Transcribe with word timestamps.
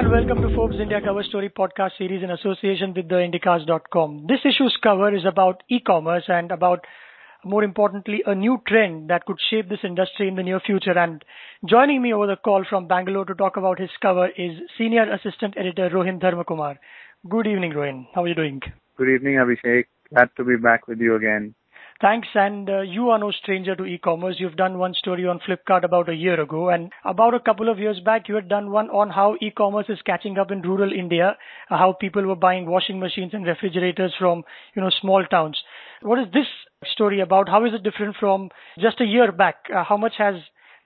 and 0.00 0.10
welcome 0.10 0.40
to 0.40 0.54
Forbes 0.54 0.80
India 0.80 0.98
Cover 1.04 1.22
Story 1.22 1.50
podcast 1.50 1.90
series 1.98 2.22
in 2.22 2.30
association 2.30 2.94
with 2.96 3.06
the. 3.10 4.24
This 4.26 4.38
issue's 4.46 4.74
cover 4.82 5.14
is 5.14 5.26
about 5.26 5.62
e-commerce 5.68 6.24
and 6.28 6.50
about, 6.50 6.86
more 7.44 7.62
importantly, 7.62 8.22
a 8.24 8.34
new 8.34 8.62
trend 8.66 9.10
that 9.10 9.26
could 9.26 9.36
shape 9.50 9.68
this 9.68 9.84
industry 9.84 10.26
in 10.26 10.36
the 10.36 10.42
near 10.42 10.58
future. 10.58 10.98
And 10.98 11.22
joining 11.68 12.00
me 12.00 12.14
over 12.14 12.26
the 12.26 12.36
call 12.36 12.64
from 12.66 12.88
Bangalore 12.88 13.26
to 13.26 13.34
talk 13.34 13.58
about 13.58 13.78
his 13.78 13.90
cover 14.00 14.28
is 14.28 14.52
Senior 14.78 15.12
Assistant 15.12 15.58
Editor 15.58 15.90
Rohin 15.90 16.18
Dharmakumar. 16.18 16.76
Good 17.28 17.46
evening, 17.46 17.72
Rohin. 17.72 18.06
How 18.14 18.22
are 18.22 18.28
you 18.28 18.34
doing? 18.34 18.62
Good 18.96 19.10
evening, 19.10 19.34
Abhishek. 19.34 19.84
Glad 20.14 20.30
to 20.38 20.44
be 20.44 20.56
back 20.56 20.88
with 20.88 20.98
you 21.00 21.16
again. 21.16 21.54
Thanks. 22.00 22.28
And 22.34 22.70
uh, 22.70 22.80
you 22.80 23.10
are 23.10 23.18
no 23.18 23.30
stranger 23.30 23.76
to 23.76 23.84
e-commerce. 23.84 24.36
You've 24.38 24.56
done 24.56 24.78
one 24.78 24.94
story 24.94 25.26
on 25.26 25.38
Flipkart 25.40 25.84
about 25.84 26.08
a 26.08 26.14
year 26.14 26.40
ago. 26.40 26.70
And 26.70 26.90
about 27.04 27.34
a 27.34 27.40
couple 27.40 27.68
of 27.68 27.78
years 27.78 28.00
back, 28.00 28.26
you 28.26 28.34
had 28.36 28.48
done 28.48 28.70
one 28.70 28.88
on 28.88 29.10
how 29.10 29.36
e-commerce 29.42 29.84
is 29.90 30.00
catching 30.06 30.38
up 30.38 30.50
in 30.50 30.62
rural 30.62 30.92
India, 30.94 31.36
how 31.68 31.92
people 31.92 32.22
were 32.24 32.36
buying 32.36 32.64
washing 32.64 32.98
machines 32.98 33.34
and 33.34 33.44
refrigerators 33.46 34.14
from, 34.18 34.44
you 34.74 34.80
know, 34.80 34.90
small 35.02 35.22
towns. 35.26 35.58
What 36.00 36.18
is 36.18 36.32
this 36.32 36.46
story 36.90 37.20
about? 37.20 37.50
How 37.50 37.66
is 37.66 37.74
it 37.74 37.82
different 37.82 38.16
from 38.18 38.48
just 38.78 39.00
a 39.02 39.04
year 39.04 39.30
back? 39.30 39.56
Uh, 39.74 39.84
how 39.84 39.98
much 39.98 40.14
has 40.16 40.36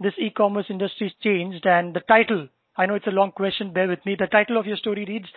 this 0.01 0.15
e-commerce 0.19 0.67
industry 0.69 1.15
changed? 1.23 1.65
And 1.65 1.95
the 1.95 2.01
title, 2.01 2.49
I 2.77 2.87
know 2.87 2.97
it's 2.97 3.07
a 3.07 3.11
long 3.11 3.31
question, 3.31 3.73
bear 3.73 3.87
with 3.87 4.05
me. 4.05 4.17
The 4.19 4.27
title 4.27 4.59
of 4.59 4.67
your 4.67 4.77
story 4.79 5.05
reads, 5.07 5.29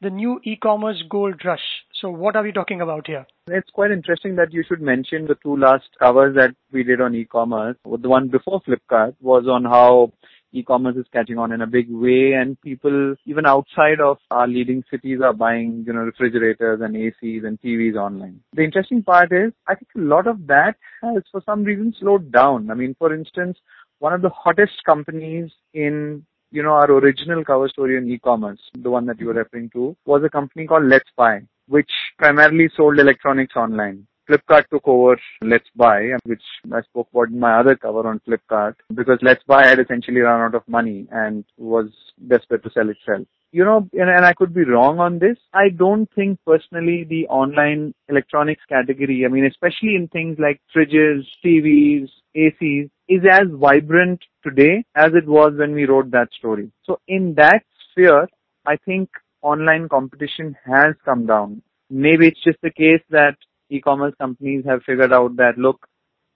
the 0.00 0.10
new 0.10 0.40
e-commerce 0.44 1.02
gold 1.08 1.40
rush. 1.44 1.84
So 2.00 2.10
what 2.10 2.36
are 2.36 2.42
we 2.42 2.52
talking 2.52 2.80
about 2.80 3.06
here? 3.06 3.26
It's 3.48 3.70
quite 3.70 3.90
interesting 3.90 4.36
that 4.36 4.52
you 4.52 4.62
should 4.66 4.82
mention 4.82 5.26
the 5.26 5.36
two 5.42 5.56
last 5.56 5.88
covers 5.98 6.34
that 6.36 6.54
we 6.72 6.82
did 6.82 7.00
on 7.00 7.14
e-commerce. 7.14 7.76
The 7.84 8.08
one 8.08 8.28
before 8.28 8.60
Flipkart 8.62 9.14
was 9.20 9.46
on 9.48 9.64
how 9.64 10.12
e-commerce 10.52 10.96
is 10.96 11.06
catching 11.12 11.38
on 11.38 11.52
in 11.52 11.62
a 11.62 11.66
big 11.66 11.86
way 11.90 12.32
and 12.32 12.60
people 12.60 13.14
even 13.24 13.46
outside 13.46 14.00
of 14.00 14.18
our 14.30 14.46
leading 14.46 14.82
cities 14.90 15.20
are 15.22 15.32
buying, 15.32 15.84
you 15.86 15.92
know, 15.92 16.00
refrigerators 16.00 16.80
and 16.82 16.94
ACs 16.94 17.46
and 17.46 17.60
TVs 17.60 17.96
online. 17.96 18.40
The 18.54 18.64
interesting 18.64 19.02
part 19.02 19.32
is 19.32 19.52
I 19.66 19.74
think 19.74 19.88
a 19.96 20.00
lot 20.00 20.26
of 20.26 20.46
that 20.46 20.76
has 21.02 21.22
for 21.30 21.42
some 21.46 21.64
reason 21.64 21.94
slowed 21.98 22.32
down. 22.32 22.70
I 22.70 22.74
mean, 22.74 22.94
for 22.98 23.14
instance, 23.14 23.58
one 23.98 24.12
of 24.12 24.22
the 24.22 24.30
hottest 24.30 24.84
companies 24.84 25.50
in 25.72 26.24
you 26.50 26.62
know, 26.62 26.72
our 26.72 26.90
original 26.90 27.44
cover 27.44 27.68
story 27.68 27.96
on 27.96 28.08
e-commerce, 28.08 28.60
the 28.78 28.90
one 28.90 29.06
that 29.06 29.20
you 29.20 29.26
were 29.26 29.34
referring 29.34 29.70
to, 29.70 29.96
was 30.04 30.22
a 30.24 30.30
company 30.30 30.66
called 30.66 30.84
Let's 30.84 31.10
Buy, 31.16 31.40
which 31.68 31.90
primarily 32.18 32.70
sold 32.76 32.98
electronics 32.98 33.56
online. 33.56 34.06
Flipkart 34.28 34.64
took 34.70 34.86
over 34.88 35.16
Let's 35.42 35.68
Buy, 35.76 36.10
which 36.24 36.42
I 36.72 36.82
spoke 36.82 37.08
about 37.12 37.28
in 37.28 37.38
my 37.38 37.60
other 37.60 37.76
cover 37.76 38.08
on 38.08 38.20
Flipkart, 38.26 38.74
because 38.94 39.18
Let's 39.22 39.44
Buy 39.44 39.66
had 39.66 39.78
essentially 39.78 40.20
run 40.20 40.40
out 40.40 40.54
of 40.54 40.66
money 40.66 41.06
and 41.12 41.44
was 41.56 41.86
desperate 42.26 42.64
to 42.64 42.70
sell 42.70 42.88
itself. 42.88 43.26
You 43.56 43.64
know, 43.64 43.88
and, 43.94 44.10
and 44.10 44.22
I 44.22 44.34
could 44.34 44.52
be 44.52 44.64
wrong 44.64 44.98
on 45.00 45.18
this. 45.18 45.38
I 45.54 45.70
don't 45.70 46.10
think 46.14 46.38
personally 46.46 47.04
the 47.08 47.26
online 47.28 47.94
electronics 48.06 48.60
category, 48.68 49.24
I 49.24 49.28
mean, 49.28 49.46
especially 49.46 49.94
in 49.96 50.08
things 50.08 50.36
like 50.38 50.60
fridges, 50.76 51.24
TVs, 51.42 52.10
ACs, 52.36 52.90
is 53.08 53.22
as 53.30 53.46
vibrant 53.50 54.20
today 54.42 54.84
as 54.94 55.12
it 55.14 55.26
was 55.26 55.54
when 55.56 55.72
we 55.72 55.86
wrote 55.86 56.10
that 56.10 56.28
story. 56.38 56.70
So 56.84 57.00
in 57.08 57.32
that 57.38 57.62
sphere, 57.90 58.28
I 58.66 58.76
think 58.76 59.08
online 59.40 59.88
competition 59.88 60.54
has 60.66 60.94
come 61.02 61.24
down. 61.24 61.62
Maybe 61.88 62.28
it's 62.28 62.44
just 62.44 62.58
the 62.62 62.70
case 62.70 63.00
that 63.08 63.36
e-commerce 63.70 64.12
companies 64.20 64.66
have 64.66 64.82
figured 64.82 65.14
out 65.14 65.36
that 65.36 65.56
look, 65.56 65.86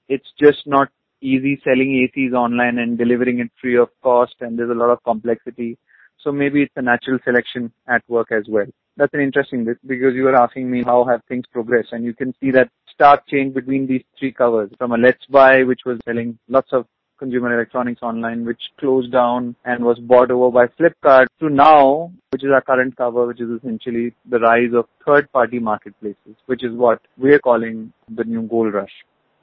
it's 0.08 0.32
just 0.40 0.66
not 0.66 0.88
easy 1.20 1.60
selling 1.64 1.90
ACs 2.00 2.32
online 2.32 2.78
and 2.78 2.96
delivering 2.96 3.40
it 3.40 3.50
free 3.60 3.76
of 3.76 3.90
cost 4.02 4.36
and 4.40 4.58
there's 4.58 4.70
a 4.70 4.80
lot 4.82 4.88
of 4.88 5.04
complexity. 5.04 5.76
So 6.22 6.32
maybe 6.32 6.62
it's 6.62 6.72
a 6.76 6.82
natural 6.82 7.18
selection 7.24 7.72
at 7.88 8.02
work 8.08 8.32
as 8.32 8.44
well. 8.48 8.66
That's 8.96 9.14
an 9.14 9.20
interesting 9.20 9.64
bit 9.64 9.78
because 9.86 10.14
you 10.14 10.24
were 10.24 10.36
asking 10.36 10.70
me 10.70 10.82
how 10.84 11.04
have 11.04 11.22
things 11.28 11.44
progressed 11.52 11.92
and 11.92 12.04
you 12.04 12.12
can 12.14 12.34
see 12.40 12.50
that 12.50 12.68
stark 12.92 13.26
change 13.28 13.54
between 13.54 13.86
these 13.86 14.02
three 14.18 14.32
covers 14.32 14.70
from 14.76 14.92
a 14.92 14.98
Let's 14.98 15.24
Buy 15.26 15.62
which 15.62 15.80
was 15.86 15.98
selling 16.04 16.38
lots 16.48 16.68
of 16.72 16.84
consumer 17.18 17.54
electronics 17.54 18.02
online 18.02 18.44
which 18.44 18.60
closed 18.78 19.12
down 19.12 19.54
and 19.64 19.84
was 19.84 19.98
bought 19.98 20.30
over 20.30 20.50
by 20.50 20.66
Flipkart 20.78 21.26
to 21.38 21.48
now 21.48 22.10
which 22.30 22.44
is 22.44 22.50
our 22.52 22.60
current 22.60 22.96
cover 22.96 23.26
which 23.26 23.40
is 23.40 23.48
essentially 23.50 24.12
the 24.28 24.38
rise 24.38 24.72
of 24.74 24.86
third 25.06 25.30
party 25.32 25.58
marketplaces 25.58 26.36
which 26.46 26.64
is 26.64 26.72
what 26.72 27.00
we're 27.16 27.38
calling 27.38 27.92
the 28.14 28.24
new 28.24 28.42
gold 28.42 28.74
rush. 28.74 28.92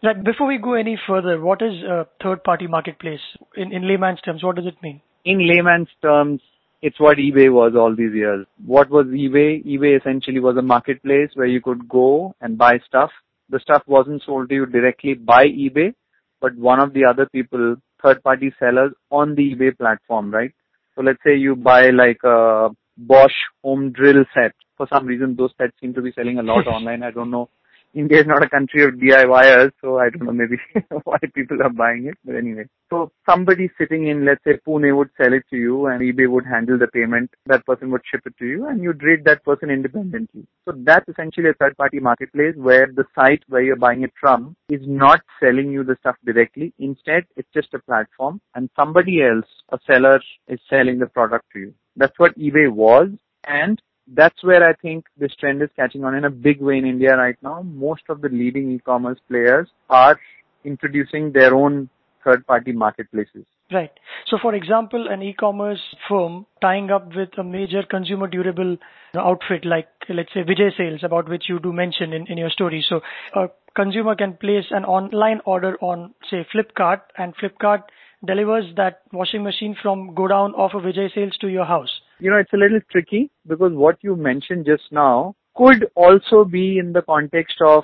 Right. 0.03 0.24
Before 0.24 0.46
we 0.46 0.59
go 0.59 0.74
any 0.74 1.00
further, 1.07 1.41
what 1.41 1.62
is 1.62 1.81
a 1.84 2.06
third 2.22 2.44
party 2.44 2.68
marketplace 2.68 3.19
in, 3.56 3.72
in 3.72 3.88
layman's 3.88 4.22
terms? 4.22 4.44
What 4.44 4.56
does 4.56 4.68
it 4.68 4.75
mean? 4.84 5.01
In 5.25 5.47
layman's 5.47 5.90
terms, 6.03 6.41
it's 6.81 6.99
what 6.99 7.17
eBay 7.17 7.51
was 7.51 7.73
all 7.75 7.95
these 7.95 8.13
years. 8.13 8.45
What 8.65 8.89
was 8.89 9.05
eBay? 9.07 9.65
eBay 9.65 9.99
essentially 9.99 10.39
was 10.39 10.57
a 10.57 10.61
marketplace 10.61 11.29
where 11.33 11.47
you 11.47 11.61
could 11.61 11.88
go 11.89 12.35
and 12.41 12.57
buy 12.57 12.79
stuff. 12.85 13.09
The 13.49 13.59
stuff 13.59 13.83
wasn't 13.88 14.23
sold 14.25 14.49
to 14.49 14.55
you 14.55 14.65
directly 14.65 15.15
by 15.15 15.45
eBay, 15.45 15.93
but 16.41 16.55
one 16.55 16.79
of 16.79 16.93
the 16.93 17.05
other 17.05 17.25
people, 17.27 17.77
third 18.03 18.21
party 18.23 18.53
sellers 18.59 18.91
on 19.09 19.35
the 19.35 19.55
eBay 19.55 19.77
platform, 19.77 20.31
right? 20.31 20.51
So 20.95 21.01
let's 21.01 21.19
say 21.25 21.35
you 21.35 21.55
buy 21.55 21.89
like 21.89 22.19
a 22.23 22.69
Bosch 22.97 23.33
home 23.63 23.91
drill 23.91 24.25
set. 24.33 24.53
For 24.77 24.88
some 24.94 25.05
reason, 25.05 25.35
those 25.35 25.51
sets 25.57 25.73
seem 25.79 25.94
to 25.94 26.01
be 26.01 26.11
selling 26.11 26.39
a 26.39 26.44
lot 26.44 26.67
online. 26.67 27.03
I 27.03 27.11
don't 27.11 27.31
know 27.31 27.49
India 27.97 28.19
is 28.19 28.28
not 28.28 28.44
a 28.44 28.50
country 28.50 28.84
of 28.84 28.91
DIYers, 28.94 29.72
so 29.81 29.97
I 29.97 30.09
don't 30.09 30.25
know 30.25 30.31
maybe 30.31 30.58
why 31.03 31.18
people 31.34 31.63
are 31.63 31.69
buying 31.69 32.06
it. 32.06 32.16
But 32.24 32.35
anyway, 32.35 32.66
so 32.91 33.12
somebody 33.28 33.72
sitting 33.75 34.08
in, 34.08 34.24
let's 34.24 34.44
say 34.44 34.59
Pune 34.68 34.96
would 34.96 35.09
sell 35.18 35.34
it 35.34 35.44
to 35.50 35.58
you 35.58 35.88
and 35.88 36.02
eBay 36.02 36.30
would 36.30 36.46
handle 36.46 36.78
the 36.78 36.88
payment. 36.88 37.31
That 37.47 37.66
person 37.66 37.90
would 37.90 38.02
ship 38.09 38.22
it 38.25 38.38
to 38.38 38.46
you 38.46 38.68
and 38.68 38.84
you'd 38.84 39.02
rate 39.02 39.24
that 39.25 39.44
person 39.44 39.72
independently. 39.72 40.46
So 40.66 40.74
that's 40.78 41.09
essentially 41.09 41.50
a 41.50 41.53
third 41.53 41.75
party 41.75 42.00
marketplace 42.00 42.53
where 42.56 42.86
the 42.86 43.06
site 43.16 43.41
where 43.47 43.63
you're 43.63 43.75
buying 43.75 44.03
it 44.03 44.13
from 44.19 44.56
is 44.69 44.81
not 44.86 45.22
selling 45.40 45.72
you 45.72 45.84
the 45.84 45.97
stuff 46.00 46.18
directly. 46.24 46.74
Instead, 46.78 47.24
it's 47.36 47.50
just 47.52 47.74
a 47.74 47.80
platform 47.80 48.40
and 48.53 48.69
somebody 48.75 49.24
else, 49.24 49.47
a 49.69 49.80
seller, 49.88 50.22
is 50.47 50.59
selling 50.69 51.00
the 51.00 51.07
product 51.07 51.46
to 51.53 51.59
you. 51.59 51.74
That's 51.96 52.19
what 52.19 52.38
eBay 52.38 52.72
was 52.72 53.09
and 53.47 53.81
that's 54.13 54.44
where 54.44 54.68
I 54.68 54.73
think 54.73 55.06
this 55.18 55.34
trend 55.35 55.62
is 55.62 55.69
catching 55.75 56.03
on 56.03 56.16
in 56.16 56.25
a 56.25 56.29
big 56.29 56.62
way 56.62 56.78
in 56.78 56.85
India 56.85 57.16
right 57.16 57.38
now. 57.41 57.62
Most 57.62 58.03
of 58.09 58.22
the 58.22 58.29
leading 58.29 58.72
e-commerce 58.72 59.19
players 59.28 59.68
are 59.90 60.19
introducing 60.63 61.31
their 61.31 61.53
own 61.56 61.90
third-party 62.23 62.72
marketplaces. 62.72 63.45
Right. 63.72 63.91
So, 64.28 64.38
for 64.41 64.56
example, 64.56 65.07
an 65.09 65.22
e-commerce 65.22 65.81
firm 66.07 66.45
tying 66.62 66.90
up 66.90 67.13
with 67.13 67.38
a 67.38 67.44
major 67.44 67.84
consumer 67.84 68.28
durable 68.28 68.78
outfit 69.16 69.66
like, 69.66 69.90
let's 70.07 70.34
say, 70.34 70.44
Vijay 70.44 70.75
Sales, 70.78 71.01
about 71.03 71.28
which 71.28 71.50
you 71.50 71.59
do 71.59 71.74
mention 71.74 72.13
in, 72.13 72.28
in 72.28 72.38
your 72.38 72.50
story. 72.50 72.85
So, 72.88 73.01
a 73.35 73.47
consumer 73.75 74.16
can 74.16 74.34
place 74.34 74.66
an 74.72 74.85
online 74.85 75.41
order 75.45 75.78
on, 75.81 76.13
say, 76.29 76.47
Flipkart, 76.53 77.01
and 77.18 77.35
Flipkart 77.35 77.84
delivers 78.25 78.66
that 78.78 79.01
washing 79.12 79.44
machine 79.44 79.75
from 79.81 80.16
godown 80.16 80.53
of 80.56 80.72
a 80.74 80.79
Vijay 80.79 81.13
Sales 81.13 81.38
to 81.41 81.50
your 81.50 81.66
house. 81.66 81.97
You 82.19 82.31
know, 82.31 82.38
it's 82.38 82.53
a 82.53 82.57
little 82.57 82.79
tricky 82.91 83.29
because 83.47 83.73
what 83.73 83.97
you 84.01 84.16
mentioned 84.16 84.66
just 84.66 84.91
now 84.91 85.35
could 85.55 85.88
also 85.95 86.44
be 86.44 86.79
in 86.79 86.91
the 86.91 87.03
context 87.03 87.57
of 87.61 87.83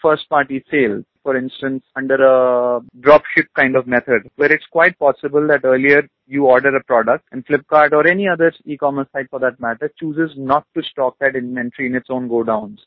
first 0.00 0.28
party 0.28 0.64
sales. 0.70 1.04
For 1.22 1.36
instance, 1.36 1.84
under 1.96 2.14
a 2.16 2.80
dropship 3.00 3.46
kind 3.56 3.76
of 3.76 3.86
method, 3.86 4.28
where 4.36 4.52
it's 4.52 4.66
quite 4.70 4.98
possible 4.98 5.46
that 5.48 5.64
earlier 5.64 6.06
you 6.26 6.46
order 6.46 6.74
a 6.76 6.84
product 6.84 7.24
and 7.32 7.46
Flipkart 7.46 7.92
or 7.92 8.06
any 8.06 8.28
other 8.28 8.52
e-commerce 8.66 9.08
site 9.12 9.30
for 9.30 9.38
that 9.40 9.58
matter 9.60 9.90
chooses 9.98 10.32
not 10.36 10.66
to 10.74 10.82
stock 10.82 11.16
that 11.20 11.36
inventory 11.36 11.88
in 11.88 11.94
its 11.94 12.08
own 12.10 12.28
godowns. 12.28 12.78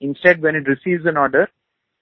Instead, 0.00 0.42
when 0.42 0.56
it 0.56 0.68
receives 0.68 1.06
an 1.06 1.16
order, 1.16 1.48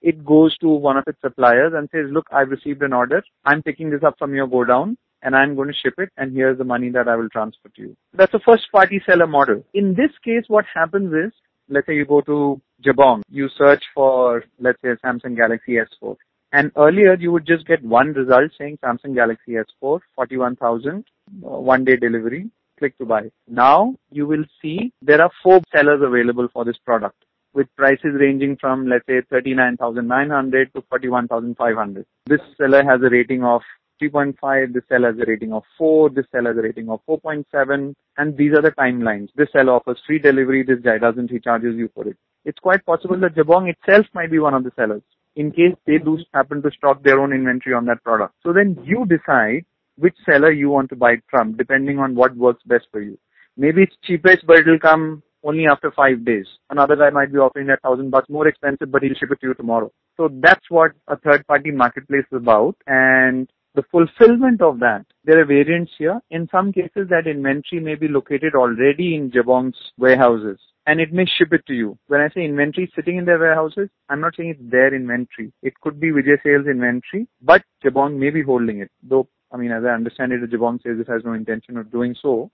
it 0.01 0.25
goes 0.25 0.57
to 0.57 0.67
one 0.67 0.97
of 0.97 1.03
its 1.07 1.21
suppliers 1.21 1.73
and 1.75 1.87
says, 1.91 2.07
look, 2.11 2.25
I've 2.31 2.49
received 2.49 2.81
an 2.81 2.93
order. 2.93 3.23
I'm 3.45 3.61
picking 3.63 3.91
this 3.91 4.03
up 4.03 4.17
from 4.17 4.33
your 4.33 4.47
godown 4.47 4.97
and 5.23 5.35
I'm 5.35 5.55
going 5.55 5.69
to 5.69 5.73
ship 5.73 5.95
it 5.97 6.09
and 6.17 6.33
here's 6.33 6.57
the 6.57 6.63
money 6.63 6.89
that 6.91 7.07
I 7.07 7.15
will 7.15 7.29
transfer 7.29 7.69
to 7.69 7.81
you. 7.81 7.97
That's 8.13 8.33
a 8.33 8.39
first 8.39 8.71
party 8.71 9.01
seller 9.05 9.27
model. 9.27 9.63
In 9.73 9.95
this 9.95 10.11
case, 10.23 10.43
what 10.47 10.65
happens 10.73 11.13
is, 11.13 11.31
let's 11.69 11.87
say 11.87 11.95
you 11.95 12.05
go 12.05 12.21
to 12.21 12.61
Jabong, 12.85 13.21
you 13.29 13.49
search 13.57 13.83
for, 13.95 14.43
let's 14.59 14.81
say, 14.81 14.89
Samsung 15.03 15.37
Galaxy 15.37 15.77
S4. 15.77 16.15
And 16.51 16.71
earlier 16.77 17.15
you 17.15 17.31
would 17.31 17.47
just 17.47 17.65
get 17.65 17.83
one 17.83 18.13
result 18.13 18.51
saying 18.59 18.77
Samsung 18.83 19.15
Galaxy 19.15 19.53
S4, 19.53 19.99
41,000, 20.15 21.03
uh, 21.43 21.47
one 21.47 21.83
day 21.83 21.95
delivery, 21.95 22.49
click 22.77 22.97
to 22.97 23.05
buy. 23.05 23.31
Now 23.47 23.95
you 24.11 24.27
will 24.27 24.43
see 24.61 24.91
there 25.01 25.21
are 25.21 25.31
four 25.41 25.61
sellers 25.75 26.01
available 26.03 26.47
for 26.53 26.65
this 26.65 26.77
product 26.85 27.15
with 27.53 27.67
prices 27.75 28.15
ranging 28.19 28.57
from, 28.59 28.87
let's 28.87 29.05
say, 29.07 29.21
39,900 29.29 30.73
to 30.73 30.83
41,500. 30.89 32.05
This 32.25 32.39
seller 32.57 32.83
has 32.83 33.01
a 33.01 33.09
rating 33.09 33.43
of 33.43 33.61
3.5, 34.09 34.73
this 34.73 34.83
seller 34.89 35.11
has 35.11 35.21
a 35.21 35.25
rating 35.25 35.53
of 35.53 35.63
4, 35.77 36.09
this 36.09 36.25
seller 36.31 36.49
has 36.49 36.57
a 36.57 36.61
rating 36.61 36.89
of 36.89 36.99
4.7, 37.07 37.93
and 38.17 38.37
these 38.37 38.51
are 38.53 38.61
the 38.61 38.71
timelines. 38.71 39.29
This 39.35 39.49
seller 39.51 39.73
offers 39.73 39.99
free 40.05 40.19
delivery, 40.19 40.63
this 40.63 40.79
guy 40.79 40.97
doesn't, 40.97 41.31
he 41.31 41.39
charges 41.39 41.75
you 41.75 41.89
for 41.93 42.07
it. 42.07 42.17
It's 42.45 42.59
quite 42.59 42.85
possible 42.85 43.19
that 43.19 43.35
Jabong 43.35 43.69
itself 43.69 44.05
might 44.13 44.31
be 44.31 44.39
one 44.39 44.53
of 44.53 44.63
the 44.63 44.71
sellers 44.75 45.03
in 45.35 45.51
case 45.51 45.73
they 45.87 45.97
do 45.97 46.19
happen 46.33 46.61
to 46.61 46.71
stock 46.71 47.03
their 47.03 47.19
own 47.19 47.33
inventory 47.33 47.75
on 47.75 47.85
that 47.85 48.03
product. 48.03 48.35
So 48.43 48.53
then 48.53 48.77
you 48.83 49.05
decide 49.05 49.65
which 49.97 50.15
seller 50.25 50.51
you 50.51 50.69
want 50.69 50.89
to 50.89 50.95
buy 50.95 51.13
it 51.13 51.23
from 51.29 51.55
depending 51.55 51.99
on 51.99 52.15
what 52.15 52.35
works 52.35 52.63
best 52.65 52.85
for 52.91 53.01
you. 53.01 53.17
Maybe 53.57 53.83
it's 53.83 53.95
cheapest, 54.03 54.45
but 54.45 54.59
it'll 54.59 54.79
come 54.79 55.23
only 55.43 55.67
after 55.67 55.91
five 55.91 56.25
days. 56.25 56.45
Another 56.69 56.95
guy 56.95 57.09
might 57.09 57.31
be 57.31 57.37
offering 57.37 57.67
that 57.67 57.81
thousand 57.81 58.09
bucks 58.09 58.29
more 58.29 58.47
expensive, 58.47 58.91
but 58.91 59.03
he'll 59.03 59.13
ship 59.15 59.31
it 59.31 59.41
to 59.41 59.47
you 59.47 59.53
tomorrow. 59.53 59.91
So 60.17 60.29
that's 60.31 60.69
what 60.69 60.91
a 61.07 61.17
third 61.17 61.45
party 61.47 61.71
marketplace 61.71 62.25
is 62.31 62.37
about. 62.37 62.75
And 62.87 63.49
the 63.75 63.83
fulfillment 63.91 64.61
of 64.61 64.79
that, 64.79 65.05
there 65.25 65.41
are 65.41 65.45
variants 65.45 65.91
here. 65.97 66.19
In 66.29 66.47
some 66.51 66.71
cases, 66.71 67.07
that 67.09 67.27
inventory 67.27 67.81
may 67.81 67.95
be 67.95 68.07
located 68.07 68.53
already 68.55 69.15
in 69.15 69.31
Jabong's 69.31 69.77
warehouses 69.97 70.59
and 70.85 70.99
it 70.99 71.13
may 71.13 71.25
ship 71.25 71.53
it 71.53 71.65
to 71.67 71.73
you. 71.73 71.97
When 72.07 72.21
I 72.21 72.29
say 72.29 72.43
inventory 72.43 72.91
sitting 72.95 73.17
in 73.17 73.25
their 73.25 73.39
warehouses, 73.39 73.89
I'm 74.09 74.21
not 74.21 74.35
saying 74.35 74.49
it's 74.49 74.71
their 74.71 74.93
inventory. 74.93 75.53
It 75.61 75.73
could 75.81 75.99
be 75.99 76.11
Vijay 76.11 76.41
Sales 76.43 76.67
inventory, 76.67 77.27
but 77.41 77.63
Jabong 77.83 78.17
may 78.17 78.29
be 78.29 78.43
holding 78.43 78.79
it. 78.79 78.91
Though, 79.01 79.27
I 79.51 79.57
mean, 79.57 79.71
as 79.71 79.83
I 79.85 79.93
understand 79.93 80.33
it, 80.33 80.49
Jabong 80.49 80.81
says 80.83 80.99
it 80.99 81.09
has 81.09 81.23
no 81.23 81.33
intention 81.33 81.77
of 81.77 81.91
doing 81.91 82.15
so. 82.21 82.51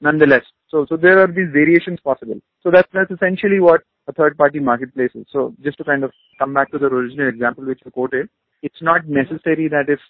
Nonetheless, 0.00 0.42
so 0.68 0.84
so 0.88 0.96
there 0.96 1.20
are 1.20 1.28
these 1.28 1.52
variations 1.52 2.00
possible. 2.00 2.40
So 2.62 2.70
that's 2.72 2.88
that's 2.92 3.10
essentially 3.10 3.60
what 3.60 3.82
a 4.08 4.12
third 4.12 4.36
party 4.36 4.58
marketplace 4.58 5.12
is. 5.14 5.26
So 5.32 5.54
just 5.62 5.78
to 5.78 5.84
kind 5.84 6.02
of 6.02 6.10
come 6.40 6.52
back 6.52 6.72
to 6.72 6.78
the 6.78 6.86
original 6.86 7.28
example 7.28 7.64
which 7.64 7.80
you 7.84 7.90
quoted, 7.92 8.28
it's 8.62 8.82
not 8.82 9.06
necessary 9.06 9.68
that 9.68 9.84
if 9.88 10.00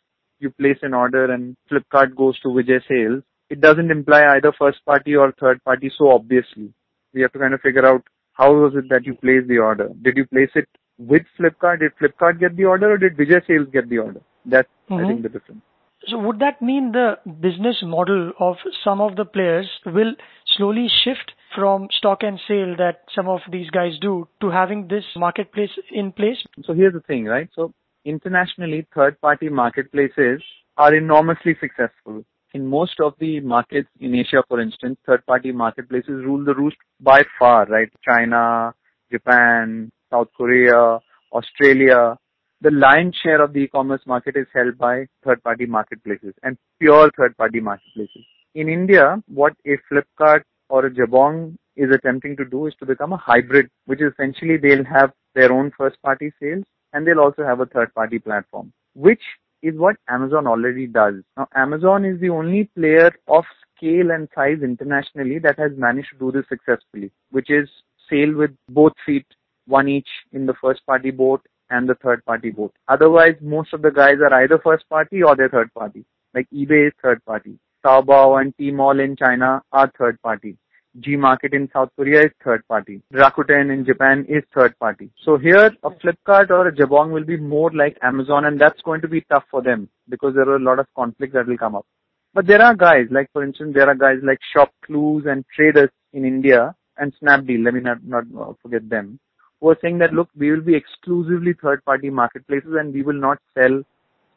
you 0.43 0.51
place 0.51 0.79
an 0.83 0.95
order 0.95 1.33
and 1.33 1.57
Flipkart 1.71 2.17
goes 2.17 2.39
to 2.41 2.49
Vijay 2.49 2.81
Sales, 2.89 3.23
it 3.51 3.61
doesn't 3.61 3.91
imply 3.91 4.25
either 4.35 4.53
first 4.59 4.85
party 4.85 5.15
or 5.15 5.33
third 5.39 5.63
party 5.65 5.91
so 5.97 6.11
obviously. 6.11 6.73
We 7.15 7.23
have 7.23 7.33
to 7.33 7.39
kind 7.39 7.55
of 7.55 7.61
figure 7.61 7.87
out 7.87 8.03
how 8.33 8.53
was 8.55 8.73
it 8.75 8.89
that 8.89 9.05
you 9.05 9.15
placed 9.15 9.49
the 9.49 9.59
order. 9.59 9.91
Did 10.03 10.17
you 10.17 10.27
place 10.27 10.51
it 10.55 10.69
with 10.99 11.23
Flipkart? 11.39 11.81
Did 11.81 11.93
Flipkart 12.01 12.41
get 12.41 12.57
the 12.57 12.65
order 12.65 12.93
or 12.93 12.99
did 12.99 13.17
Vijay 13.17 13.47
Sales 13.47 13.69
get 13.73 13.89
the 13.89 13.99
order? 13.99 14.23
That's, 14.47 14.69
mm-hmm. 14.91 15.05
I 15.05 15.09
think, 15.09 15.23
the 15.23 15.29
difference. 15.29 15.63
So 16.09 16.19
would 16.19 16.41
that 16.41 16.61
mean 16.61 16.93
the 16.93 17.19
business 17.41 17.77
model 17.83 18.33
of 18.41 18.57
some 18.83 19.01
of 19.01 19.15
the 19.17 19.25
players 19.25 19.71
will 19.87 20.15
slowly 20.57 20.89
shift 21.05 21.33
from 21.55 21.89
stock 21.97 22.23
and 22.23 22.41
sale 22.49 22.75
that 22.79 23.03
some 23.15 23.29
of 23.29 23.41
these 23.51 23.71
guys 23.71 23.93
do 24.01 24.27
to 24.41 24.51
having 24.51 24.89
this 24.89 25.05
marketplace 25.15 25.71
in 25.93 26.11
place? 26.13 26.39
So 26.65 26.73
here's 26.73 26.95
the 26.95 27.01
thing, 27.01 27.27
right? 27.27 27.49
So 27.55 27.73
internationally, 28.05 28.87
third-party 28.95 29.49
marketplaces 29.49 30.43
are 30.77 30.95
enormously 30.95 31.57
successful. 31.61 32.25
In 32.55 32.67
most 32.67 33.01
of 33.01 33.15
the 33.19 33.41
markets 33.41 33.89
in 34.01 34.15
Asia, 34.15 34.43
for 34.49 34.61
instance, 34.61 34.99
third-party 35.07 35.53
marketplaces 35.53 36.25
rule 36.25 36.45
the 36.45 36.55
roost 36.55 36.77
by 37.01 37.23
far, 37.39 37.67
right? 37.67 37.89
China, 38.07 38.75
Japan, 39.11 39.91
South 40.11 40.29
Korea, 40.37 40.99
Australia. 41.33 42.17
The 42.61 42.71
lion's 42.71 43.17
share 43.23 43.43
of 43.43 43.53
the 43.53 43.61
e-commerce 43.61 44.03
market 44.07 44.37
is 44.37 44.47
held 44.55 44.77
by 44.79 45.07
third-party 45.25 45.67
marketplaces 45.67 46.35
and 46.43 46.59
pure 46.79 47.11
third-party 47.17 47.61
marketplaces. 47.61 48.25
In 48.55 48.69
India, 48.69 49.23
what 49.29 49.55
a 49.67 49.79
Flipkart 49.91 50.43
or 50.69 50.87
a 50.87 50.91
Jabong 50.91 51.57
is 51.77 51.91
attempting 51.91 52.37
to 52.37 52.45
do 52.45 52.67
is 52.67 52.75
to 52.81 52.87
become 52.87 53.15
a 53.15 53.17
hybrid, 53.17 53.69
which 53.87 54.01
essentially 54.01 54.59
they'll 54.59 54.85
have 54.85 55.11
their 55.35 55.51
own 55.53 55.73
first-party 55.77 56.33
sales 56.41 56.65
and 56.93 57.07
they'll 57.07 57.21
also 57.21 57.45
have 57.45 57.61
a 57.61 57.67
third 57.67 57.95
party 57.95 58.19
platform, 58.19 58.73
which 58.95 59.23
is 59.63 59.77
what 59.77 59.97
Amazon 60.09 60.47
already 60.47 60.87
does. 60.87 61.15
Now, 61.37 61.49
Amazon 61.55 62.05
is 62.05 62.21
the 62.21 62.31
only 62.31 62.65
player 62.77 63.13
of 63.29 63.45
scale 63.77 64.11
and 64.11 64.29
size 64.35 64.63
internationally 64.63 65.39
that 65.41 65.59
has 65.59 65.73
managed 65.77 66.09
to 66.13 66.19
do 66.19 66.33
this 66.33 66.49
successfully, 66.49 67.11
which 67.31 67.51
is 67.51 67.69
sail 68.11 68.35
with 68.35 68.51
both 68.69 68.93
feet, 69.07 69.27
one 69.67 69.89
each 69.89 70.09
in 70.33 70.47
the 70.47 70.55
first 70.61 70.85
party 70.87 71.11
boat 71.11 71.41
and 71.71 71.89
the 71.89 71.95
third 71.97 72.25
party 72.25 72.51
boat. 72.51 72.73
Otherwise, 72.89 73.37
most 73.41 73.73
of 73.73 73.83
the 73.83 73.91
guys 73.91 74.17
are 74.21 74.43
either 74.43 74.59
first 74.63 74.89
party 74.89 75.23
or 75.23 75.37
they're 75.37 75.49
third 75.49 75.73
party. 75.75 76.05
Like 76.35 76.49
eBay 76.53 76.89
is 76.89 76.93
third 77.03 77.25
party. 77.25 77.59
Taobao 77.85 78.41
and 78.41 78.57
Tmall 78.57 79.03
in 79.03 79.17
China 79.17 79.63
are 79.73 79.93
third 79.99 80.21
party. 80.23 80.57
Gmarket 81.01 81.55
in 81.55 81.71
South 81.73 81.89
Korea 81.97 82.27
is 82.27 82.33
third 82.45 82.67
party. 82.69 83.01
Rakuten 83.13 83.73
in 83.73 83.85
Japan 83.85 84.27
is 84.29 84.43
third 84.55 84.79
party. 84.79 85.11
So 85.25 85.39
here 85.39 85.71
a 85.83 85.91
Flipkart 85.91 86.51
or 86.51 86.69
a 86.69 86.73
Jabong 86.73 87.13
will 87.13 87.25
be 87.25 87.37
more 87.37 87.71
like 87.73 87.97
Amazon 88.03 88.45
and 88.45 88.61
that's 88.61 88.81
going 88.83 89.01
to 89.01 89.09
be 89.09 89.23
tough 89.23 89.45
for 89.51 89.63
them 89.63 89.89
because 90.09 90.35
there 90.35 90.49
are 90.49 90.57
a 90.57 90.63
lot 90.63 90.79
of 90.79 90.87
conflicts 90.95 91.35
that 91.35 91.47
will 91.47 91.57
come 91.57 91.75
up. 91.75 91.87
But 92.35 92.47
there 92.47 92.63
are 92.63 92.75
guys, 92.75 93.07
like 93.11 93.31
for 93.33 93.43
instance, 93.43 93.73
there 93.75 93.89
are 93.89 93.95
guys 93.95 94.19
like 94.23 94.39
ShopClues 94.55 95.27
and 95.27 95.45
Tradus 95.59 95.91
in 96.13 96.25
India 96.25 96.75
and 96.99 97.13
Snapdeal, 97.23 97.65
let 97.65 97.75
me 97.75 97.81
not, 97.81 98.05
not 98.05 98.25
uh, 98.39 98.53
forget 98.63 98.89
them, 98.89 99.19
who 99.61 99.71
are 99.71 99.79
saying 99.81 99.99
that 99.99 100.13
look, 100.13 100.29
we 100.37 100.51
will 100.51 100.61
be 100.61 100.75
exclusively 100.75 101.55
third 101.55 101.85
party 101.85 102.11
marketplaces 102.11 102.75
and 102.79 102.93
we 102.93 103.03
will 103.03 103.21
not 103.21 103.39
sell 103.59 103.83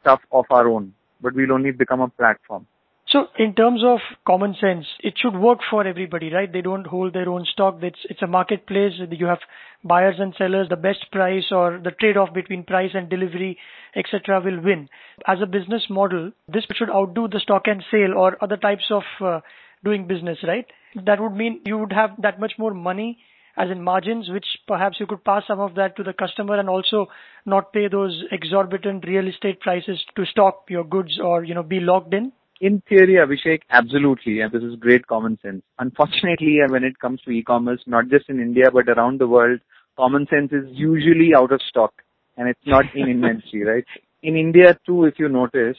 stuff 0.00 0.20
of 0.32 0.44
our 0.50 0.68
own, 0.68 0.94
but 1.20 1.34
we'll 1.34 1.52
only 1.52 1.70
become 1.70 2.00
a 2.00 2.08
platform. 2.08 2.66
So 3.08 3.28
in 3.38 3.54
terms 3.54 3.82
of 3.84 4.00
common 4.26 4.56
sense, 4.60 4.84
it 4.98 5.14
should 5.16 5.36
work 5.36 5.60
for 5.70 5.86
everybody, 5.86 6.32
right? 6.32 6.52
They 6.52 6.60
don't 6.60 6.86
hold 6.86 7.12
their 7.12 7.28
own 7.28 7.44
stock. 7.52 7.78
It's, 7.80 7.98
it's 8.10 8.22
a 8.22 8.26
marketplace. 8.26 8.94
You 9.10 9.26
have 9.26 9.38
buyers 9.84 10.16
and 10.18 10.34
sellers. 10.36 10.68
The 10.68 10.76
best 10.76 11.06
price 11.12 11.44
or 11.52 11.80
the 11.82 11.92
trade-off 11.92 12.34
between 12.34 12.64
price 12.64 12.90
and 12.94 13.08
delivery, 13.08 13.58
etc., 13.94 14.40
will 14.44 14.60
win. 14.60 14.88
As 15.26 15.38
a 15.40 15.46
business 15.46 15.84
model, 15.88 16.32
this 16.52 16.64
should 16.74 16.90
outdo 16.90 17.28
the 17.28 17.38
stock 17.38 17.62
and 17.66 17.84
sale 17.92 18.14
or 18.16 18.42
other 18.42 18.56
types 18.56 18.90
of 18.90 19.04
uh, 19.20 19.40
doing 19.84 20.08
business, 20.08 20.38
right? 20.42 20.66
That 21.04 21.20
would 21.20 21.34
mean 21.34 21.60
you 21.64 21.78
would 21.78 21.92
have 21.92 22.10
that 22.22 22.40
much 22.40 22.54
more 22.58 22.74
money 22.74 23.18
as 23.56 23.70
in 23.70 23.82
margins, 23.82 24.28
which 24.28 24.46
perhaps 24.66 24.98
you 25.00 25.06
could 25.06 25.24
pass 25.24 25.44
some 25.46 25.60
of 25.60 25.76
that 25.76 25.96
to 25.96 26.02
the 26.02 26.12
customer 26.12 26.58
and 26.58 26.68
also 26.68 27.06
not 27.46 27.72
pay 27.72 27.88
those 27.88 28.24
exorbitant 28.32 29.06
real 29.06 29.28
estate 29.28 29.60
prices 29.60 30.04
to 30.14 30.26
stock 30.26 30.64
your 30.68 30.84
goods 30.84 31.18
or, 31.22 31.44
you 31.44 31.54
know, 31.54 31.62
be 31.62 31.80
locked 31.80 32.12
in. 32.12 32.32
In 32.60 32.82
theory, 32.88 33.14
Abhishek, 33.14 33.62
absolutely, 33.70 34.40
and 34.40 34.50
this 34.50 34.62
is 34.62 34.76
great 34.76 35.06
common 35.06 35.38
sense. 35.42 35.62
Unfortunately, 35.78 36.58
when 36.68 36.84
it 36.84 36.98
comes 36.98 37.20
to 37.22 37.30
e-commerce, 37.30 37.82
not 37.86 38.08
just 38.08 38.30
in 38.30 38.40
India 38.40 38.70
but 38.72 38.88
around 38.88 39.20
the 39.20 39.28
world, 39.28 39.60
common 39.96 40.26
sense 40.28 40.52
is 40.52 40.64
usually 40.70 41.34
out 41.34 41.52
of 41.52 41.60
stock 41.68 41.92
and 42.36 42.48
it's 42.48 42.66
not 42.66 42.84
in 42.94 43.08
inventory, 43.08 43.64
right? 43.66 43.84
In 44.22 44.36
India 44.36 44.78
too, 44.86 45.04
if 45.04 45.18
you 45.18 45.28
notice, 45.28 45.76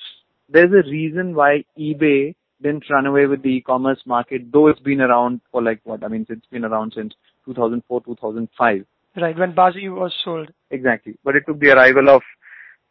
there's 0.50 0.72
a 0.72 0.88
reason 0.90 1.36
why 1.36 1.64
eBay 1.80 2.36
didn't 2.62 2.90
run 2.92 3.08
away 3.08 3.26
with 3.26 3.42
the 3.42 3.50
e-commerce 3.50 4.02
market, 4.06 4.52
though 4.52 4.68
it's 4.68 4.80
been 4.80 5.02
around 5.02 5.42
for 5.52 5.64
like 5.64 5.82
what? 5.84 6.04
I 6.04 6.08
mean, 6.08 6.28
it's 6.30 6.46
been 6.48 6.66
around 6.66 6.94
since 6.96 7.14
2004, 7.46 8.02
2005. 8.02 8.86
Right, 9.20 9.38
when 9.38 9.54
Baazee 9.54 9.90
was 9.94 10.14
sold. 10.24 10.50
Exactly. 10.70 11.18
But 11.24 11.36
it 11.36 11.44
took 11.48 11.60
the 11.60 11.72
arrival 11.72 12.10
of 12.10 12.22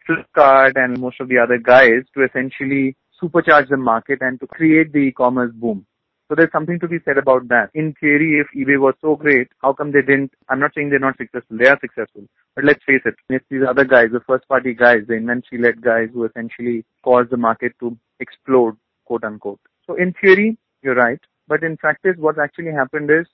Flipkart 0.08 0.72
and 0.74 1.00
most 1.00 1.20
of 1.20 1.28
the 1.28 1.38
other 1.38 1.58
guys 1.58 2.02
to 2.14 2.24
essentially 2.24 2.96
supercharge 3.22 3.68
the 3.68 3.76
market 3.76 4.18
and 4.20 4.38
to 4.40 4.46
create 4.46 4.92
the 4.92 4.98
e-commerce 4.98 5.52
boom. 5.54 5.86
So 6.28 6.34
there's 6.34 6.50
something 6.50 6.80
to 6.80 6.88
be 6.88 6.98
said 7.04 7.18
about 7.18 7.48
that. 7.48 7.70
In 7.74 7.94
theory, 8.00 8.40
if 8.40 8.48
eBay 8.56 8.80
was 8.80 8.94
so 9.00 9.14
great, 9.14 9.48
how 9.62 9.72
come 9.72 9.92
they 9.92 10.02
didn't? 10.02 10.32
I'm 10.48 10.58
not 10.58 10.72
saying 10.74 10.90
they're 10.90 10.98
not 10.98 11.16
successful. 11.16 11.56
They 11.56 11.68
are 11.68 11.78
successful. 11.80 12.22
But 12.56 12.64
let's 12.64 12.82
face 12.84 13.02
it, 13.04 13.14
it's 13.28 13.44
these 13.48 13.62
other 13.68 13.84
guys, 13.84 14.08
the 14.12 14.20
first 14.26 14.48
party 14.48 14.74
guys, 14.74 15.02
the 15.06 15.14
inventory-led 15.14 15.82
guys 15.82 16.08
who 16.12 16.24
essentially 16.24 16.84
caused 17.04 17.30
the 17.30 17.36
market 17.36 17.74
to 17.78 17.96
explode, 18.18 18.76
quote 19.04 19.22
unquote. 19.22 19.60
So 19.86 19.94
in 19.94 20.14
theory, 20.20 20.58
you're 20.82 20.96
right. 20.96 21.20
But 21.46 21.62
in 21.62 21.76
practice, 21.76 22.16
what 22.18 22.40
actually 22.40 22.72
happened 22.72 23.08
is 23.08 23.26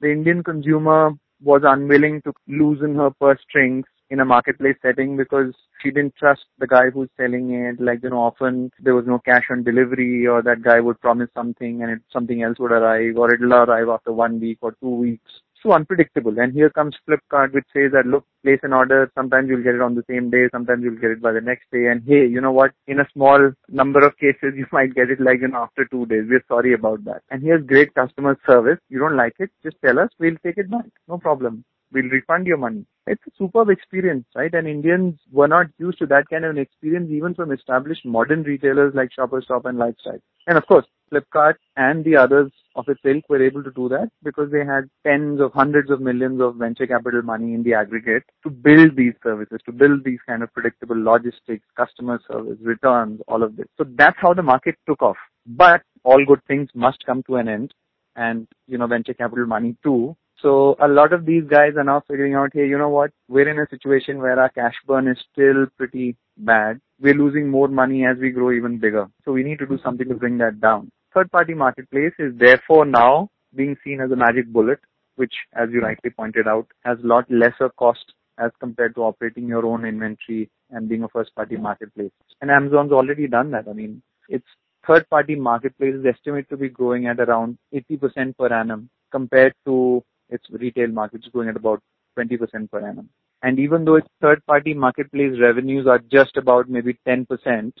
the 0.00 0.10
Indian 0.10 0.42
consumer 0.42 1.10
was 1.42 1.62
unwilling 1.64 2.22
to 2.22 2.32
loosen 2.46 2.94
her 2.94 3.10
purse 3.10 3.40
strings 3.46 3.84
in 4.10 4.20
a 4.20 4.24
marketplace 4.24 4.76
setting 4.82 5.16
because 5.16 5.54
she 5.82 5.90
didn't 5.90 6.16
trust 6.16 6.44
the 6.58 6.66
guy 6.66 6.90
who's 6.90 7.08
selling 7.16 7.50
it. 7.52 7.80
Like, 7.80 8.02
you 8.02 8.10
know, 8.10 8.20
often 8.20 8.70
there 8.80 8.94
was 8.94 9.06
no 9.06 9.18
cash 9.18 9.44
on 9.50 9.64
delivery 9.64 10.26
or 10.26 10.42
that 10.42 10.62
guy 10.62 10.80
would 10.80 11.00
promise 11.00 11.28
something 11.34 11.82
and 11.82 11.92
it, 11.92 12.00
something 12.12 12.42
else 12.42 12.58
would 12.58 12.72
arrive 12.72 13.16
or 13.16 13.32
it'll 13.32 13.52
arrive 13.52 13.88
after 13.88 14.12
one 14.12 14.40
week 14.40 14.58
or 14.62 14.72
two 14.80 14.90
weeks. 14.90 15.30
So 15.62 15.72
unpredictable. 15.72 16.38
And 16.38 16.52
here 16.52 16.70
comes 16.70 16.96
Flipkart 17.08 17.52
which 17.52 17.66
says 17.72 17.90
that 17.92 18.06
look, 18.06 18.24
place 18.44 18.60
an 18.62 18.72
order. 18.72 19.10
Sometimes 19.14 19.48
you'll 19.48 19.64
get 19.64 19.74
it 19.74 19.82
on 19.82 19.96
the 19.96 20.04
same 20.08 20.30
day. 20.30 20.48
Sometimes 20.52 20.84
you'll 20.84 21.00
get 21.00 21.10
it 21.10 21.20
by 21.20 21.32
the 21.32 21.40
next 21.40 21.66
day. 21.72 21.86
And 21.86 22.02
hey, 22.06 22.26
you 22.26 22.40
know 22.40 22.52
what? 22.52 22.70
In 22.86 23.00
a 23.00 23.08
small 23.12 23.50
number 23.68 24.06
of 24.06 24.16
cases, 24.18 24.52
you 24.56 24.66
might 24.72 24.94
get 24.94 25.10
it 25.10 25.20
like, 25.20 25.40
you 25.40 25.48
know, 25.48 25.64
after 25.64 25.84
two 25.84 26.06
days. 26.06 26.24
We're 26.28 26.44
sorry 26.46 26.74
about 26.74 27.04
that. 27.06 27.22
And 27.30 27.42
here's 27.42 27.66
great 27.66 27.92
customer 27.94 28.38
service. 28.46 28.78
You 28.88 29.00
don't 29.00 29.16
like 29.16 29.34
it? 29.40 29.50
Just 29.62 29.76
tell 29.84 29.98
us. 29.98 30.10
We'll 30.18 30.36
take 30.44 30.58
it 30.58 30.70
back. 30.70 30.86
No 31.08 31.18
problem. 31.18 31.64
We'll 31.92 32.10
refund 32.10 32.46
your 32.46 32.58
money. 32.58 32.84
It's 33.06 33.22
a 33.26 33.30
superb 33.38 33.70
experience, 33.70 34.26
right? 34.34 34.52
And 34.52 34.68
Indians 34.68 35.18
were 35.32 35.48
not 35.48 35.66
used 35.78 35.98
to 36.00 36.06
that 36.06 36.28
kind 36.30 36.44
of 36.44 36.50
an 36.50 36.58
experience 36.58 37.08
even 37.10 37.34
from 37.34 37.52
established 37.52 38.04
modern 38.04 38.42
retailers 38.42 38.94
like 38.94 39.12
Shoppers 39.12 39.44
Stop 39.44 39.64
and 39.64 39.78
Lifestyle. 39.78 40.20
And 40.46 40.58
of 40.58 40.66
course, 40.66 40.84
Flipkart 41.10 41.54
and 41.76 42.04
the 42.04 42.16
others 42.16 42.52
of 42.76 42.86
its 42.88 43.00
ilk 43.04 43.24
were 43.30 43.42
able 43.42 43.62
to 43.64 43.70
do 43.70 43.88
that 43.88 44.10
because 44.22 44.50
they 44.50 44.64
had 44.64 44.90
tens 45.06 45.40
of 45.40 45.52
hundreds 45.54 45.90
of 45.90 46.02
millions 46.02 46.40
of 46.42 46.56
venture 46.56 46.86
capital 46.86 47.22
money 47.22 47.54
in 47.54 47.62
the 47.62 47.72
aggregate 47.72 48.24
to 48.42 48.50
build 48.50 48.94
these 48.94 49.14
services, 49.22 49.58
to 49.64 49.72
build 49.72 50.04
these 50.04 50.18
kind 50.26 50.42
of 50.42 50.52
predictable 50.52 51.02
logistics, 51.02 51.64
customer 51.76 52.20
service, 52.30 52.58
returns, 52.60 53.20
all 53.26 53.42
of 53.42 53.56
this. 53.56 53.66
So 53.78 53.84
that's 53.96 54.18
how 54.20 54.34
the 54.34 54.42
market 54.42 54.76
took 54.86 55.02
off. 55.02 55.16
But 55.46 55.82
all 56.04 56.22
good 56.26 56.44
things 56.46 56.68
must 56.74 57.04
come 57.06 57.22
to 57.24 57.36
an 57.36 57.48
end 57.48 57.72
and, 58.16 58.46
you 58.66 58.76
know, 58.76 58.86
venture 58.86 59.14
capital 59.14 59.46
money 59.46 59.76
too 59.82 60.16
so 60.42 60.76
a 60.80 60.86
lot 60.86 61.12
of 61.12 61.26
these 61.26 61.44
guys 61.44 61.72
are 61.76 61.84
now 61.84 62.02
figuring 62.08 62.34
out, 62.34 62.50
hey, 62.52 62.66
you 62.68 62.78
know 62.78 62.88
what? 62.88 63.10
We're 63.28 63.48
in 63.48 63.58
a 63.58 63.68
situation 63.68 64.18
where 64.18 64.38
our 64.40 64.48
cash 64.50 64.74
burn 64.86 65.08
is 65.08 65.18
still 65.32 65.66
pretty 65.76 66.16
bad. 66.36 66.80
We're 67.00 67.14
losing 67.14 67.48
more 67.48 67.68
money 67.68 68.04
as 68.04 68.18
we 68.18 68.30
grow 68.30 68.52
even 68.52 68.78
bigger. 68.78 69.08
So 69.24 69.32
we 69.32 69.42
need 69.42 69.58
to 69.58 69.66
do 69.66 69.78
something 69.82 70.08
to 70.08 70.14
bring 70.14 70.38
that 70.38 70.60
down. 70.60 70.90
Third 71.12 71.30
party 71.32 71.54
marketplace 71.54 72.12
is 72.18 72.32
therefore 72.38 72.84
now 72.84 73.30
being 73.54 73.76
seen 73.82 74.00
as 74.00 74.10
a 74.12 74.16
magic 74.16 74.46
bullet, 74.52 74.78
which, 75.16 75.34
as 75.54 75.70
you 75.72 75.80
rightly 75.80 76.10
pointed 76.10 76.46
out, 76.46 76.66
has 76.84 76.98
a 77.02 77.06
lot 77.06 77.24
lesser 77.30 77.70
cost 77.76 78.12
as 78.38 78.52
compared 78.60 78.94
to 78.94 79.02
operating 79.02 79.48
your 79.48 79.66
own 79.66 79.84
inventory 79.84 80.48
and 80.70 80.88
being 80.88 81.02
a 81.02 81.08
first 81.08 81.34
party 81.34 81.56
marketplace. 81.56 82.12
And 82.40 82.50
Amazon's 82.50 82.92
already 82.92 83.26
done 83.26 83.50
that. 83.50 83.66
I 83.68 83.72
mean, 83.72 84.02
its 84.28 84.46
third 84.86 85.08
party 85.10 85.34
marketplace 85.34 85.94
is 85.94 86.06
estimated 86.06 86.50
to 86.50 86.56
be 86.56 86.68
growing 86.68 87.08
at 87.08 87.18
around 87.18 87.58
80% 87.74 88.36
per 88.36 88.52
annum 88.52 88.88
compared 89.10 89.54
to 89.64 90.04
its 90.30 90.44
retail 90.50 90.88
markets 90.88 91.28
growing 91.32 91.48
at 91.48 91.56
about 91.56 91.82
20% 92.18 92.70
per 92.70 92.86
annum. 92.86 93.08
And 93.42 93.58
even 93.58 93.84
though 93.84 93.96
its 93.96 94.08
third 94.20 94.44
party 94.46 94.74
marketplace 94.74 95.38
revenues 95.40 95.86
are 95.86 96.00
just 96.00 96.36
about 96.36 96.68
maybe 96.68 96.98
10%, 97.06 97.72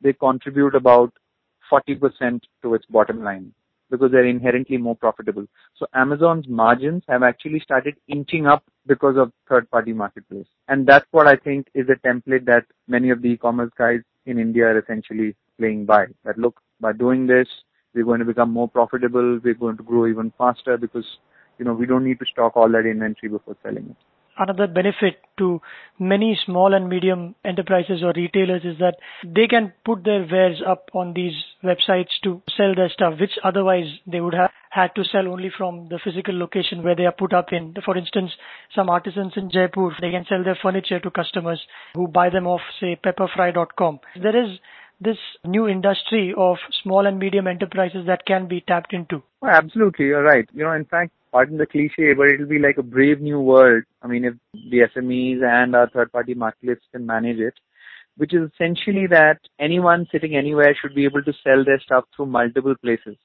they 0.00 0.12
contribute 0.12 0.74
about 0.74 1.12
40% 1.70 2.40
to 2.62 2.74
its 2.74 2.86
bottom 2.86 3.22
line 3.22 3.52
because 3.90 4.10
they're 4.10 4.26
inherently 4.26 4.78
more 4.78 4.96
profitable. 4.96 5.46
So 5.76 5.86
Amazon's 5.94 6.48
margins 6.48 7.02
have 7.08 7.22
actually 7.22 7.60
started 7.60 7.94
inching 8.08 8.46
up 8.46 8.64
because 8.86 9.16
of 9.18 9.32
third 9.48 9.70
party 9.70 9.92
marketplace. 9.92 10.46
And 10.68 10.86
that's 10.86 11.06
what 11.10 11.28
I 11.28 11.36
think 11.36 11.66
is 11.74 11.86
a 11.90 12.06
template 12.06 12.46
that 12.46 12.64
many 12.88 13.10
of 13.10 13.20
the 13.20 13.28
e-commerce 13.28 13.70
guys 13.76 14.00
in 14.24 14.38
India 14.38 14.64
are 14.64 14.78
essentially 14.78 15.36
playing 15.58 15.84
by. 15.84 16.06
That 16.24 16.38
look, 16.38 16.58
by 16.80 16.92
doing 16.92 17.26
this, 17.26 17.46
we're 17.94 18.04
going 18.04 18.20
to 18.20 18.24
become 18.24 18.50
more 18.50 18.68
profitable, 18.68 19.38
we're 19.44 19.54
going 19.54 19.76
to 19.76 19.82
grow 19.82 20.06
even 20.06 20.32
faster 20.38 20.78
because, 20.78 21.06
you 21.58 21.64
know, 21.64 21.74
we 21.74 21.86
don't 21.86 22.04
need 22.04 22.18
to 22.18 22.26
stock 22.32 22.56
all 22.56 22.70
that 22.70 22.86
inventory 22.86 23.30
before 23.30 23.56
selling 23.62 23.86
it 23.90 23.96
another 24.38 24.66
benefit 24.66 25.20
to 25.38 25.60
many 25.98 26.38
small 26.44 26.74
and 26.74 26.88
medium 26.88 27.34
enterprises 27.44 28.02
or 28.02 28.12
retailers 28.14 28.64
is 28.64 28.78
that 28.78 28.96
they 29.24 29.46
can 29.46 29.72
put 29.84 30.04
their 30.04 30.26
wares 30.30 30.62
up 30.66 30.88
on 30.94 31.12
these 31.14 31.34
websites 31.62 32.10
to 32.22 32.42
sell 32.56 32.74
their 32.74 32.88
stuff, 32.88 33.14
which 33.20 33.32
otherwise 33.44 33.86
they 34.06 34.20
would 34.20 34.34
have 34.34 34.50
had 34.70 34.94
to 34.94 35.04
sell 35.04 35.28
only 35.28 35.50
from 35.56 35.88
the 35.88 36.00
physical 36.02 36.38
location 36.38 36.82
where 36.82 36.96
they 36.96 37.04
are 37.04 37.12
put 37.12 37.32
up 37.32 37.52
in. 37.52 37.74
For 37.84 37.96
instance, 37.96 38.30
some 38.74 38.88
artisans 38.88 39.32
in 39.36 39.50
Jaipur, 39.50 39.94
they 40.00 40.10
can 40.10 40.24
sell 40.28 40.42
their 40.42 40.58
furniture 40.60 41.00
to 41.00 41.10
customers 41.10 41.60
who 41.94 42.08
buy 42.08 42.30
them 42.30 42.46
off, 42.46 42.62
say, 42.80 42.98
pepperfry.com. 43.04 44.00
There 44.20 44.44
is 44.44 44.58
this 45.00 45.18
new 45.44 45.66
industry 45.66 46.32
of 46.36 46.56
small 46.82 47.06
and 47.06 47.18
medium 47.18 47.48
enterprises 47.48 48.06
that 48.06 48.24
can 48.24 48.46
be 48.46 48.60
tapped 48.60 48.94
into. 48.94 49.22
Absolutely, 49.46 50.06
you're 50.06 50.22
right. 50.22 50.48
You 50.54 50.64
know, 50.64 50.72
in 50.72 50.84
fact, 50.84 51.10
pardon 51.32 51.56
the 51.56 51.66
cliche, 51.66 52.12
but 52.12 52.28
it'll 52.28 52.46
be 52.46 52.58
like 52.58 52.78
a 52.78 52.82
brave 52.82 53.20
new 53.20 53.40
world. 53.40 53.82
I 54.02 54.06
mean, 54.06 54.24
if 54.24 54.34
the 54.52 54.82
SMEs 54.94 55.42
and 55.42 55.74
our 55.74 55.88
third 55.88 56.12
party 56.12 56.34
marketplace 56.34 56.78
can 56.92 57.06
manage 57.06 57.38
it, 57.38 57.54
which 58.16 58.34
is 58.34 58.50
essentially 58.52 59.06
that 59.08 59.38
anyone 59.58 60.06
sitting 60.12 60.36
anywhere 60.36 60.76
should 60.80 60.94
be 60.94 61.04
able 61.04 61.22
to 61.22 61.32
sell 61.42 61.64
their 61.64 61.80
stuff 61.80 62.04
through 62.14 62.26
multiple 62.26 62.74
places. 62.82 63.16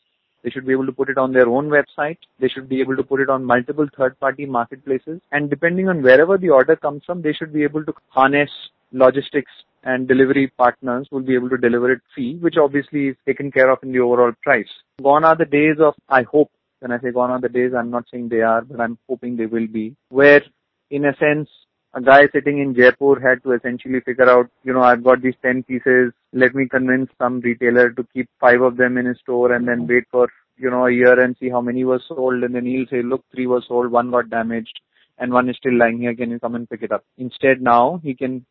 They 0.44 0.50
should 0.50 0.66
be 0.66 0.72
able 0.72 0.86
to 0.86 0.94
put 0.94 1.10
it 1.10 1.18
on 1.18 1.34
their 1.34 1.48
own 1.48 1.70
website. 1.70 2.18
They 2.40 2.48
should 2.48 2.70
be 2.70 2.80
able 2.80 2.96
to 2.96 3.04
put 3.04 3.20
it 3.20 3.30
on 3.30 3.44
multiple 3.44 3.88
third 3.98 4.18
party 4.20 4.46
marketplaces. 4.46 5.20
And 5.32 5.50
depending 5.50 5.90
on 5.90 6.02
wherever 6.02 6.38
the 6.38 6.52
order 6.52 6.76
comes 6.76 7.04
from, 7.06 7.22
they 7.22 7.34
should 7.34 7.52
be 7.52 7.64
able 7.64 7.84
to 7.84 7.94
harness 8.10 8.50
logistics 8.94 9.52
and 9.84 10.08
delivery 10.08 10.52
partners 10.58 11.08
will 11.12 11.22
be 11.22 11.36
able 11.36 11.50
to 11.50 11.58
deliver 11.58 11.92
it 11.92 12.02
free, 12.14 12.38
which 12.38 12.56
obviously 12.58 13.10
is 13.10 13.16
taken 13.26 13.52
care 13.52 13.70
of 13.70 13.80
in 13.84 13.92
the 13.92 14.00
overall 14.00 14.32
price. 14.44 14.68
Gone 15.02 15.24
are 15.24 15.36
the 15.36 15.46
days 15.46 15.78
of, 15.80 15.94
I 16.10 16.24
hope, 16.24 16.52
when 16.80 16.92
I 16.92 17.00
say 17.00 17.12
gone 17.12 17.32
are 17.32 17.42
the 17.42 17.50
days, 17.50 17.72
I'm 17.78 17.90
not 17.90 18.06
saying 18.12 18.30
they 18.30 18.42
are, 18.42 18.62
but 18.62 18.80
I'm 18.80 18.98
hoping 19.10 19.36
they 19.36 19.46
will 19.46 19.68
be, 19.68 19.96
where 20.10 20.42
in 20.90 21.06
a 21.06 21.16
sense, 21.18 21.50
a 21.94 22.02
guy 22.02 22.28
sitting 22.34 22.60
in 22.60 22.76
Jaipur 22.76 23.20
had 23.20 23.42
to 23.44 23.54
essentially 23.54 24.00
figure 24.02 24.30
out, 24.30 24.50
you 24.64 24.74
know, 24.74 24.82
I've 24.82 25.04
got 25.04 25.22
these 25.22 25.34
10 25.42 25.64
pieces, 25.64 26.14
let 26.34 26.54
me 26.54 26.68
convince 26.68 27.10
some 27.18 27.40
retailer 27.40 27.90
to 27.92 28.06
keep 28.14 28.30
five 28.40 28.62
of 28.62 28.78
them 28.78 28.98
in 28.98 29.06
his 29.06 29.18
store 29.20 29.54
and 29.54 29.68
then 29.68 29.88
wait 29.88 30.04
for, 30.12 30.28
you 30.58 30.70
know, 30.70 30.86
a 30.86 30.92
year 30.92 31.20
and 31.20 31.36
see 31.40 31.50
how 31.50 31.62
many 31.62 31.84
were 31.84 32.02
sold 32.08 32.44
and 32.44 32.54
then 32.54 32.66
he'll 32.66 32.88
say, 32.88 33.02
look, 33.02 33.24
three 33.34 33.48
were 33.48 33.64
sold, 33.68 33.92
one 33.92 34.12
got 34.12 34.30
damaged 34.30 34.80
and 35.18 35.32
one 35.32 35.50
is 35.50 35.58
still 35.58 35.76
lying 35.76 36.00
here, 36.00 36.14
can 36.14 36.30
you 36.30 36.40
come 36.40 36.56
and 36.56 36.70
pick 36.70 36.84
it 36.84 36.92
up? 36.92 37.04
Instead 37.18 37.62
now, 37.62 38.00
he 38.04 38.14
can 38.14 38.46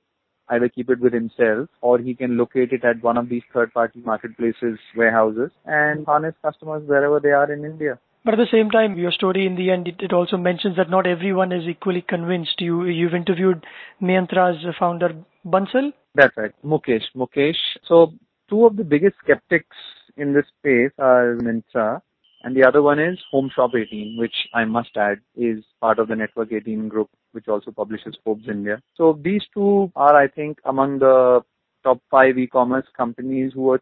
either 0.49 0.69
keep 0.69 0.91
it 0.91 1.01
with 1.01 1.13
himself 1.13 1.69
or 1.81 1.99
he 1.99 2.15
can 2.15 2.37
locate 2.37 2.73
it 2.73 2.85
at 2.85 3.03
one 3.03 3.17
of 3.17 3.29
these 3.29 3.43
third 3.53 3.73
party 3.73 4.01
marketplaces, 4.05 4.79
warehouses 4.97 5.51
and 5.65 6.07
harness 6.07 6.35
customers 6.43 6.83
wherever 6.87 7.21
they 7.21 7.31
are 7.31 7.53
in 7.53 7.65
India. 7.65 7.99
But 8.27 8.35
at 8.35 8.39
the 8.39 8.51
same 8.51 8.71
time, 8.71 8.99
your 8.99 9.13
story 9.13 9.47
in 9.47 9.55
the 9.55 9.71
end, 9.71 9.87
it, 9.87 10.01
it 10.01 10.13
also 10.13 10.37
mentions 10.37 10.77
that 10.79 10.91
not 10.91 11.07
everyone 11.07 11.53
is 11.53 11.69
equally 11.69 12.03
convinced. 12.03 12.61
You, 12.61 12.85
you've 12.87 13.15
interviewed 13.15 13.65
Myntra's 14.03 14.67
founder, 14.81 15.15
Bansal? 15.47 15.93
That's 16.17 16.37
right, 16.37 16.51
Mukesh. 16.65 17.05
Mukesh. 17.15 17.55
So 17.87 18.15
two 18.51 18.67
of 18.67 18.77
the 18.77 18.83
biggest 18.83 19.15
skeptics 19.23 19.77
in 20.17 20.33
this 20.33 20.45
space 20.59 20.91
are 20.99 21.37
Myntra 21.37 22.03
and 22.43 22.57
the 22.57 22.65
other 22.65 22.83
one 22.83 22.99
is 22.99 23.17
Home 23.31 23.49
Shop 23.55 23.71
18, 23.77 24.17
which 24.19 24.35
I 24.53 24.65
must 24.65 24.97
add 24.97 25.21
is 25.37 25.63
part 25.81 26.01
of 26.01 26.09
the 26.09 26.17
Network 26.17 26.53
18 26.53 26.89
group, 26.89 27.09
which 27.31 27.47
also 27.47 27.71
publishes 27.71 28.17
Forbes 28.25 28.49
India. 28.49 28.83
So 28.97 29.21
these 29.23 29.45
two 29.55 29.93
are, 29.95 30.17
I 30.17 30.27
think, 30.27 30.59
among 30.65 30.99
the 30.99 31.43
top 31.85 32.01
five 32.11 32.37
e-commerce 32.39 32.87
companies 32.97 33.53
who 33.55 33.71
are 33.71 33.81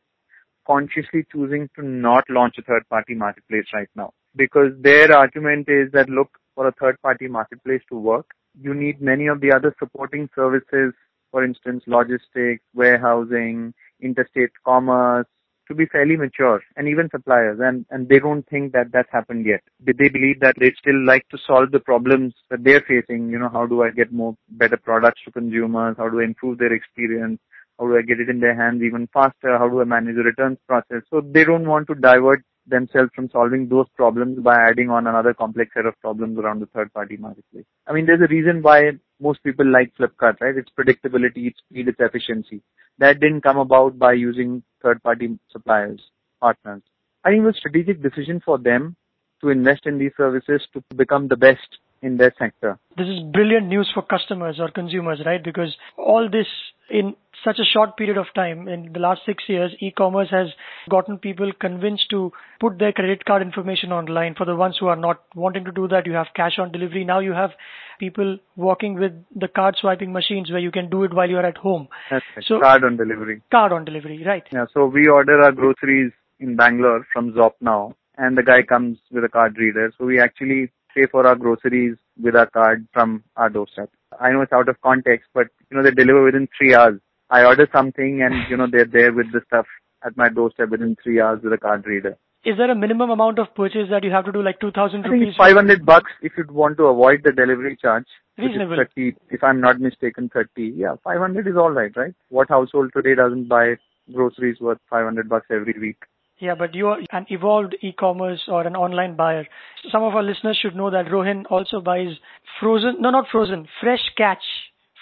consciously 0.67 1.25
choosing 1.33 1.71
to 1.77 1.83
not 1.83 2.25
launch 2.29 2.57
a 2.59 2.63
third 2.63 2.87
party 2.91 3.15
marketplace 3.15 3.65
right 3.73 3.89
now 3.97 4.13
because 4.37 4.73
their 4.81 5.13
argument 5.17 5.69
is 5.69 5.91
that 5.93 6.09
look, 6.09 6.31
for 6.55 6.69
a 6.69 6.73
third 6.73 7.01
party 7.03 7.29
marketplace 7.29 7.83
to 7.91 7.97
work, 7.97 8.27
you 8.61 8.75
need 8.75 9.01
many 9.01 9.27
of 9.27 9.41
the 9.41 9.53
other 9.53 9.75
supporting 9.79 10.29
services, 10.35 10.93
for 11.31 11.45
instance, 11.45 11.83
logistics, 11.87 12.63
warehousing, 12.75 13.75
interstate 14.01 14.51
commerce, 14.65 15.27
to 15.69 15.75
be 15.75 15.87
fairly 15.87 16.17
mature 16.17 16.63
and 16.77 16.89
even 16.89 17.09
suppliers 17.11 17.59
and, 17.63 17.87
and 17.91 18.09
they 18.09 18.19
don't 18.19 18.47
think 18.49 18.73
that 18.73 18.93
that's 18.93 19.09
happened 19.11 19.47
yet. 19.47 19.63
They 19.81 20.09
believe 20.09 20.41
that 20.41 20.57
they 20.59 20.73
still 20.79 21.05
like 21.05 21.27
to 21.31 21.39
solve 21.47 21.71
the 21.73 21.81
problems 21.81 22.35
that 22.51 22.63
they're 22.63 22.85
facing. 22.87 23.31
You 23.31 23.39
know, 23.39 23.49
how 23.49 23.67
do 23.67 23.83
I 23.83 23.91
get 23.91 24.13
more 24.13 24.37
better 24.51 24.77
products 24.77 25.23
to 25.25 25.33
consumers? 25.33 25.97
How 25.99 26.09
do 26.09 26.21
I 26.21 26.25
improve 26.25 26.59
their 26.59 26.73
experience? 26.73 27.41
How 27.79 27.87
do 27.87 27.97
I 27.97 28.03
get 28.03 28.21
it 28.21 28.29
in 28.29 28.41
their 28.41 28.55
hands 28.55 28.83
even 28.83 29.09
faster? 29.13 29.59
How 29.59 29.69
do 29.69 29.81
I 29.81 29.85
manage 29.85 30.17
the 30.17 30.23
returns 30.23 30.59
process? 30.69 31.03
So 31.11 31.21
they 31.21 31.45
don't 31.45 31.67
want 31.67 31.89
to 31.89 31.95
divert 31.95 32.45
themselves 32.67 33.11
from 33.15 33.29
solving 33.31 33.69
those 33.69 33.87
problems 33.95 34.39
by 34.39 34.55
adding 34.55 34.91
on 34.91 35.07
another 35.07 35.35
complex 35.35 35.73
set 35.75 35.87
of 35.87 35.99
problems 36.01 36.39
around 36.39 36.61
the 36.61 36.67
third 36.67 36.93
party 36.93 37.17
marketplace. 37.17 37.65
I 37.87 37.93
mean, 37.93 38.07
there's 38.07 38.21
a 38.21 38.33
reason 38.33 38.63
why 38.63 38.93
most 39.21 39.43
people 39.43 39.67
like 39.67 39.93
Flipkart, 39.97 40.41
right? 40.41 40.57
It's 40.57 40.71
predictability, 40.79 41.49
it's 41.49 41.59
speed, 41.59 41.89
it's 41.89 42.01
efficiency. 42.01 42.63
That 42.99 43.21
didn't 43.21 43.43
come 43.43 43.59
about 43.59 43.99
by 43.99 44.13
using 44.15 44.63
third 44.83 45.03
party 45.03 45.39
suppliers, 45.51 46.01
partners. 46.41 46.83
I 47.25 47.31
think 47.31 47.43
it 47.43 47.47
was 47.47 47.57
a 47.57 47.59
strategic 47.59 48.03
decision 48.03 48.41
for 48.45 48.59
them 48.59 48.97
to 49.41 49.51
invest 49.51 49.87
in 49.87 49.99
these 49.99 50.13
services 50.17 50.63
to 50.73 50.83
become 50.95 51.29
the 51.29 51.37
best 51.37 51.79
in 52.05 52.19
their 52.19 52.33
sector. 52.39 52.79
This 52.97 53.09
is 53.09 53.21
brilliant 53.33 53.67
news 53.67 53.91
for 53.93 54.03
customers 54.03 54.61
or 54.61 54.71
consumers, 54.71 55.23
right? 55.25 55.43
Because 55.43 55.75
all 55.97 56.29
this 56.31 56.47
in 56.91 57.17
such 57.43 57.59
a 57.59 57.65
short 57.65 57.97
period 57.97 58.19
of 58.19 58.27
time, 58.35 58.69
in 58.69 58.93
the 58.93 59.01
last 59.01 59.23
six 59.27 59.45
years, 59.49 59.73
e-commerce 59.81 60.29
has 60.31 60.49
gotten 60.91 61.19
people 61.19 61.51
convinced 61.59 62.09
to 62.11 62.31
put 62.61 62.79
their 62.79 62.93
credit 62.93 63.25
card 63.25 63.43
information 63.43 63.91
online. 63.93 64.35
For 64.35 64.45
the 64.45 64.55
ones 64.55 64.77
who 64.79 64.87
are 64.87 64.97
not 64.97 65.23
wanting 65.35 65.65
to 65.65 65.73
do 65.73 65.89
that, 65.89 66.07
you 66.07 66.13
have 66.13 66.27
cash 66.37 66.59
on 66.59 66.73
delivery. 66.73 67.05
Now 67.05 67.21
you 67.21 67.33
have 67.33 67.51
people 67.99 68.39
working 68.57 68.95
with 68.95 69.13
the 69.35 69.49
card 69.49 69.77
swiping 69.81 70.13
machines 70.13 70.51
where 70.51 70.61
you 70.61 70.71
can 70.71 70.91
do 70.91 71.05
it 71.05 71.15
while 71.15 71.29
you're 71.29 71.47
at 71.47 71.57
home. 71.57 71.89
That's 72.11 72.25
right. 72.37 72.45
So, 72.47 72.61
card 72.61 72.85
on 72.85 72.97
delivery. 72.97 73.43
Card 73.51 73.73
on 73.73 73.85
delivery, 73.85 74.23
right. 74.27 74.45
Yeah, 74.53 74.67
so 74.73 74.87
we 74.87 75.09
order 75.09 75.43
our 75.43 75.53
groceries 75.53 76.13
in 76.41 76.57
Bangalore 76.57 77.07
from 77.13 77.33
ZopNow 77.33 77.95
and 78.17 78.37
the 78.37 78.43
guy 78.43 78.63
comes 78.63 78.99
with 79.11 79.25
a 79.25 79.29
card 79.29 79.57
reader. 79.59 79.93
So 79.99 80.05
we 80.05 80.21
actually 80.21 80.71
pay 80.95 81.07
for 81.11 81.27
our 81.27 81.37
groceries 81.37 81.97
with 82.23 82.37
our 82.37 82.49
card 82.51 82.87
from 82.93 83.25
our 83.37 83.51
doorstep. 83.51 83.91
I 84.21 84.31
know 84.31 84.43
it's 84.43 84.53
out 84.53 84.69
of 84.69 84.81
context, 84.81 85.29
but 85.35 85.49
you 85.71 85.77
know, 85.77 85.83
they 85.83 85.91
deliver 85.91 86.25
within 86.25 86.49
three 86.57 86.75
hours. 86.75 87.01
I 87.31 87.45
order 87.45 87.69
something 87.73 88.23
and 88.23 88.35
you 88.49 88.57
know, 88.57 88.67
they're 88.71 88.85
there 88.85 89.13
with 89.13 89.33
the 89.33 89.41
stuff 89.47 89.67
at 90.05 90.17
my 90.17 90.29
doorstep 90.29 90.69
within 90.71 90.97
three 91.03 91.21
hours 91.21 91.41
with 91.43 91.53
a 91.53 91.59
card 91.59 91.87
reader. 91.87 92.17
Is 92.45 92.59
there 92.59 92.71
a 92.71 92.75
minimum 92.75 93.09
amount 93.09 93.39
of 93.39 93.55
purchase 93.55 93.89
that 93.91 94.05
you 94.05 94.11
have 94.11 94.27
to 94.27 94.33
do, 94.33 94.43
like 94.43 94.61
2000 94.61 95.03
rupees? 95.03 95.35
500 95.37 95.87
bucks 95.87 96.11
if 96.21 96.33
you 96.37 96.45
want 96.51 96.77
to 96.77 96.85
avoid 96.85 97.23
the 97.25 97.33
delivery 97.33 97.77
charge. 97.81 98.05
Reasonable. 98.37 98.77
30, 98.77 99.15
if 99.31 99.43
I'm 99.43 99.61
not 99.61 99.81
mistaken, 99.81 100.29
30. 100.33 100.75
Yeah, 100.77 100.97
500 101.03 101.47
is 101.47 101.57
alright, 101.57 101.97
right? 101.97 102.15
What 102.29 102.51
household 102.51 102.91
today 102.95 103.15
doesn't 103.15 103.49
buy 103.49 103.77
groceries 104.13 104.61
worth 104.61 104.79
500 104.91 105.29
bucks 105.29 105.47
every 105.51 105.75
week? 105.81 105.97
Yeah, 106.45 106.55
but 106.55 106.75
you 106.75 106.89
are 106.89 106.99
an 107.11 107.25
evolved 107.31 107.75
e-commerce 107.81 108.43
or 108.49 108.67
an 108.67 108.77
online 108.77 109.17
buyer. 109.17 109.47
Some 109.91 110.03
of 110.03 110.15
our 110.15 110.23
listeners 110.23 110.59
should 110.61 110.77
know 110.77 110.91
that 110.91 111.07
Rohin 111.07 111.45
also 111.51 111.81
buys 111.81 112.09
frozen, 112.61 112.97
no, 113.01 113.09
not 113.09 113.29
frozen, 113.33 113.67
fresh 113.81 114.03
catch 114.15 114.45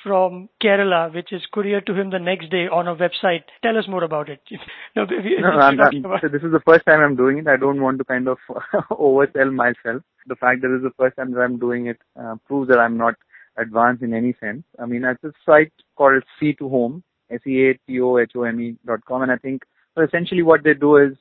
from 0.05 0.49
Kerala, 0.63 1.13
which 1.13 1.33
is 1.33 1.43
couriered 1.53 1.85
to 1.87 1.95
him 1.95 2.11
the 2.11 2.21
next 2.21 2.49
day 2.51 2.69
on 2.69 2.87
a 2.87 2.95
website. 2.95 3.43
Tell 3.65 3.77
us 3.77 3.89
more 3.89 4.05
about 4.05 4.29
it. 4.29 4.41
no, 4.97 5.05
no 5.05 5.49
I'm, 5.49 5.81
I'm, 5.81 6.05
so 6.21 6.29
this 6.29 6.43
is 6.43 6.53
the 6.53 6.63
first 6.65 6.87
time 6.87 7.01
I'm 7.01 7.17
doing 7.17 7.39
it. 7.39 7.49
I 7.49 7.57
don't 7.57 7.83
want 7.83 7.99
to 7.99 8.05
kind 8.05 8.29
of 8.29 8.39
oversell 8.93 9.53
myself. 9.53 10.03
The 10.29 10.37
fact 10.37 10.63
that 10.63 10.69
this 10.69 10.79
is 10.79 10.85
the 10.85 10.95
first 10.97 11.17
time 11.17 11.33
that 11.33 11.41
I'm 11.41 11.59
doing 11.59 11.87
it 11.87 11.99
uh, 12.17 12.37
proves 12.47 12.69
that 12.69 12.79
I'm 12.79 12.97
not 12.97 13.15
advanced 13.59 14.05
in 14.05 14.15
any 14.15 14.37
sense. 14.39 14.63
I 14.79 14.87
mean, 14.87 15.05
it's 15.05 15.25
a 15.25 15.33
site 15.45 15.73
called 15.97 16.23
SeaToHome, 16.41 17.03
S-E-A-T-O-H-O-M-E 17.33 18.77
dot 18.87 19.05
com, 19.07 19.23
and 19.23 19.33
I 19.33 19.39
think 19.39 19.63
so 19.95 20.03
essentially 20.03 20.43
what 20.43 20.65
they 20.65 20.75
do 20.75 20.97
is 20.97 21.17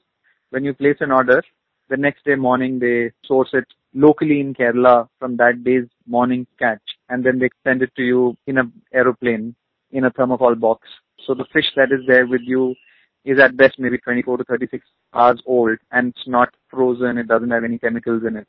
when 0.52 0.64
you 0.64 0.74
place 0.74 0.98
an 1.02 1.12
order, 1.12 1.44
The 1.92 1.98
next 1.98 2.24
day 2.24 2.36
morning, 2.36 2.80
they 2.80 3.12
source 3.26 3.50
it 3.54 3.66
locally 3.94 4.40
in 4.40 4.54
Kerala 4.54 5.10
from 5.20 5.36
that 5.38 5.62
day's 5.66 5.90
morning 6.08 6.48
catch, 6.58 6.82
and 7.10 7.26
then 7.26 7.38
they 7.38 7.50
send 7.66 7.82
it 7.82 7.92
to 7.98 8.04
you 8.04 8.38
in 8.48 8.58
an 8.58 8.72
aeroplane 8.94 9.56
in 9.92 10.06
a 10.06 10.12
thermocol 10.12 10.58
box. 10.58 10.88
So 11.26 11.34
the 11.34 11.44
fish 11.52 11.70
that 11.76 11.92
is 11.92 12.06
there 12.08 12.28
with 12.28 12.44
you 12.46 12.76
is 13.26 13.40
at 13.40 13.58
best 13.58 13.78
maybe 13.78 13.98
24 13.98 14.38
to 14.38 14.44
36 14.46 14.86
hours 15.14 15.42
old, 15.46 15.78
and 15.92 16.14
it's 16.16 16.28
not 16.28 16.56
frozen. 16.70 17.18
It 17.18 17.28
doesn't 17.28 17.52
have 17.52 17.66
any 17.66 17.78
chemicals 17.78 18.24
in 18.26 18.38
it. 18.38 18.48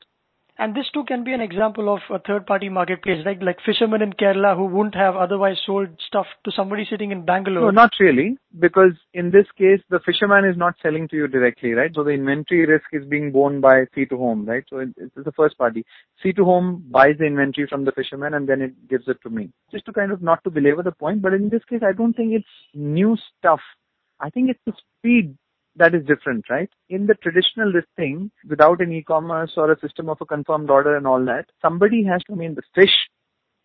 And 0.59 0.77
this 0.77 0.85
too 0.93 1.05
can 1.05 1.25
be 1.25 1.33
an 1.33 1.41
example 1.41 1.93
of 1.93 2.01
a 2.11 2.19
third 2.19 2.47
party 2.47 2.69
marketplace, 2.69 3.25
right? 3.25 3.43
Like 3.43 3.57
fishermen 3.65 4.03
in 4.03 4.13
Kerala 4.13 4.55
who 4.55 4.67
wouldn't 4.67 4.95
have 4.95 5.17
otherwise 5.17 5.57
sold 5.65 5.89
stuff 6.07 6.27
to 6.45 6.53
somebody 6.53 6.87
sitting 6.89 7.11
in 7.11 7.25
Bangalore. 7.25 7.65
No, 7.65 7.71
not 7.71 7.91
really, 7.99 8.37
because 8.61 8.93
in 9.15 9.31
this 9.31 9.47
case, 9.57 9.81
the 9.89 9.99
fisherman 10.05 10.45
is 10.45 10.57
not 10.57 10.75
selling 10.83 11.09
to 11.09 11.17
you 11.17 11.27
directly, 11.27 11.73
right? 11.73 11.91
So 11.95 12.05
the 12.05 12.11
inventory 12.11 12.67
risk 12.67 12.85
is 12.93 13.05
being 13.07 13.33
borne 13.33 13.63
by 13.63 13.87
SeaToHome, 13.97 14.47
right? 14.47 14.63
So 14.69 14.79
it's 14.79 15.15
the 15.17 15.33
first 15.33 15.57
party. 15.57 15.87
SeaToHome 16.23 16.91
buys 16.91 17.17
the 17.19 17.25
inventory 17.25 17.67
from 17.67 17.87
the 17.87 17.93
fisherman 17.93 18.35
and 18.35 18.47
then 18.47 18.61
it 18.61 18.89
gives 18.89 19.09
it 19.09 19.23
to 19.23 19.31
me. 19.31 19.51
Just 19.71 19.87
to 19.87 19.93
kind 19.93 20.13
of 20.13 20.23
not 20.23 20.45
to 20.45 20.51
belabor 20.51 20.83
the 20.83 20.93
point, 20.93 21.23
but 21.23 21.33
in 21.33 21.49
this 21.49 21.65
case, 21.65 21.81
I 21.83 21.93
don't 21.93 22.13
think 22.13 22.35
it's 22.35 22.47
new 22.75 23.17
stuff. 23.39 23.61
I 24.21 24.29
think 24.29 24.51
it's 24.51 24.61
the 24.67 24.75
speed 24.99 25.37
that 25.77 25.95
is 25.95 26.05
different, 26.07 26.45
right? 26.51 26.69
In 26.89 27.07
the 27.07 27.15
traditional 27.15 27.73
listing, 27.73 28.31
without 28.49 28.81
an 28.81 28.93
e-commerce 28.93 29.53
or 29.57 29.73
a 29.73 29.81
system 29.81 30.09
of 30.09 30.19
a 30.21 30.27
confirmed 30.27 30.71
order 30.71 30.97
and 30.97 31.07
all 31.07 31.25
that, 31.25 31.47
somebody 31.63 32.05
has 32.05 32.23
to, 32.25 32.33
I 32.33 32.37
mean, 32.37 32.55
the 32.55 32.63
fish, 32.75 32.95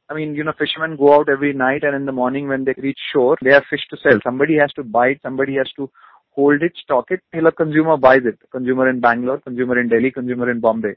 I 0.09 0.13
mean, 0.13 0.33
you 0.35 0.43
know, 0.43 0.53
fishermen 0.57 0.95
go 0.95 1.13
out 1.13 1.29
every 1.29 1.53
night 1.53 1.83
and 1.83 1.95
in 1.95 2.05
the 2.05 2.13
morning 2.13 2.47
when 2.47 2.63
they 2.63 2.73
reach 2.77 2.99
shore, 3.13 3.37
they 3.43 3.51
have 3.51 3.65
fish 3.69 3.85
to 3.89 3.97
sell. 3.97 4.19
Somebody 4.23 4.57
has 4.57 4.71
to 4.73 4.83
buy 4.83 5.07
it, 5.09 5.19
somebody 5.21 5.55
has 5.55 5.69
to 5.75 5.89
hold 6.31 6.61
it, 6.61 6.71
stock 6.81 7.07
it, 7.09 7.19
till 7.33 7.47
a 7.47 7.51
consumer 7.51 7.97
buys 7.97 8.21
it. 8.23 8.39
Consumer 8.51 8.89
in 8.89 9.01
Bangalore, 9.01 9.41
consumer 9.41 9.79
in 9.79 9.89
Delhi, 9.89 10.11
consumer 10.11 10.49
in 10.49 10.61
Bombay. 10.61 10.93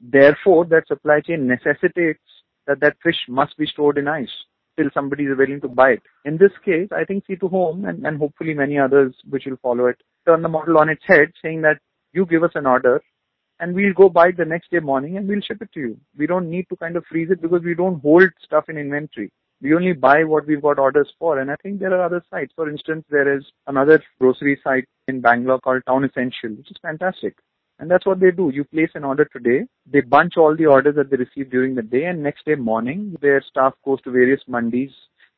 Therefore, 0.00 0.66
that 0.66 0.88
supply 0.88 1.20
chain 1.20 1.46
necessitates 1.46 2.20
that 2.66 2.80
that 2.80 2.96
fish 3.02 3.16
must 3.28 3.56
be 3.56 3.66
stored 3.66 3.96
in 3.98 4.08
ice 4.08 4.28
till 4.76 4.90
somebody 4.92 5.24
is 5.24 5.36
willing 5.36 5.60
to 5.60 5.68
buy 5.68 5.90
it. 5.90 6.02
In 6.24 6.36
this 6.36 6.52
case, 6.64 6.88
I 6.92 7.04
think 7.04 7.24
SeaToHome 7.26 7.88
and, 7.88 8.06
and 8.06 8.18
hopefully 8.18 8.54
many 8.54 8.78
others 8.78 9.14
which 9.28 9.44
will 9.46 9.58
follow 9.62 9.86
it 9.86 10.00
turn 10.26 10.42
the 10.42 10.48
model 10.48 10.78
on 10.78 10.88
its 10.88 11.02
head 11.06 11.32
saying 11.42 11.62
that 11.62 11.78
you 12.12 12.26
give 12.26 12.42
us 12.42 12.52
an 12.54 12.66
order 12.66 13.02
and 13.58 13.74
we'll 13.74 13.92
go 13.92 14.08
buy 14.08 14.28
it 14.28 14.36
the 14.36 14.44
next 14.44 14.70
day 14.70 14.80
morning 14.80 15.16
and 15.16 15.28
we'll 15.28 15.40
ship 15.40 15.60
it 15.60 15.70
to 15.74 15.80
you. 15.80 16.00
We 16.16 16.26
don't 16.26 16.50
need 16.50 16.66
to 16.70 16.76
kind 16.76 16.96
of 16.96 17.04
freeze 17.10 17.30
it 17.30 17.42
because 17.42 17.62
we 17.62 17.74
don't 17.74 18.00
hold 18.00 18.30
stuff 18.42 18.68
in 18.68 18.78
inventory. 18.78 19.30
We 19.62 19.74
only 19.74 19.92
buy 19.92 20.24
what 20.24 20.46
we've 20.46 20.62
got 20.62 20.78
orders 20.78 21.12
for. 21.18 21.38
And 21.38 21.50
I 21.50 21.56
think 21.62 21.78
there 21.78 21.92
are 21.94 22.04
other 22.04 22.22
sites. 22.30 22.52
For 22.56 22.70
instance, 22.70 23.04
there 23.10 23.36
is 23.36 23.44
another 23.66 24.02
grocery 24.18 24.58
site 24.64 24.88
in 25.08 25.20
Bangalore 25.20 25.60
called 25.60 25.82
Town 25.86 26.04
Essential, 26.04 26.56
which 26.56 26.70
is 26.70 26.78
fantastic. 26.80 27.36
And 27.78 27.90
that's 27.90 28.06
what 28.06 28.20
they 28.20 28.30
do. 28.30 28.50
You 28.52 28.64
place 28.64 28.90
an 28.94 29.04
order 29.04 29.26
today, 29.26 29.66
they 29.90 30.00
bunch 30.00 30.36
all 30.36 30.54
the 30.56 30.66
orders 30.66 30.96
that 30.96 31.10
they 31.10 31.16
receive 31.16 31.50
during 31.50 31.74
the 31.74 31.82
day, 31.82 32.04
and 32.04 32.22
next 32.22 32.44
day 32.44 32.54
morning, 32.54 33.16
their 33.22 33.42
staff 33.42 33.72
goes 33.86 34.02
to 34.02 34.10
various 34.10 34.40
mandis 34.48 34.90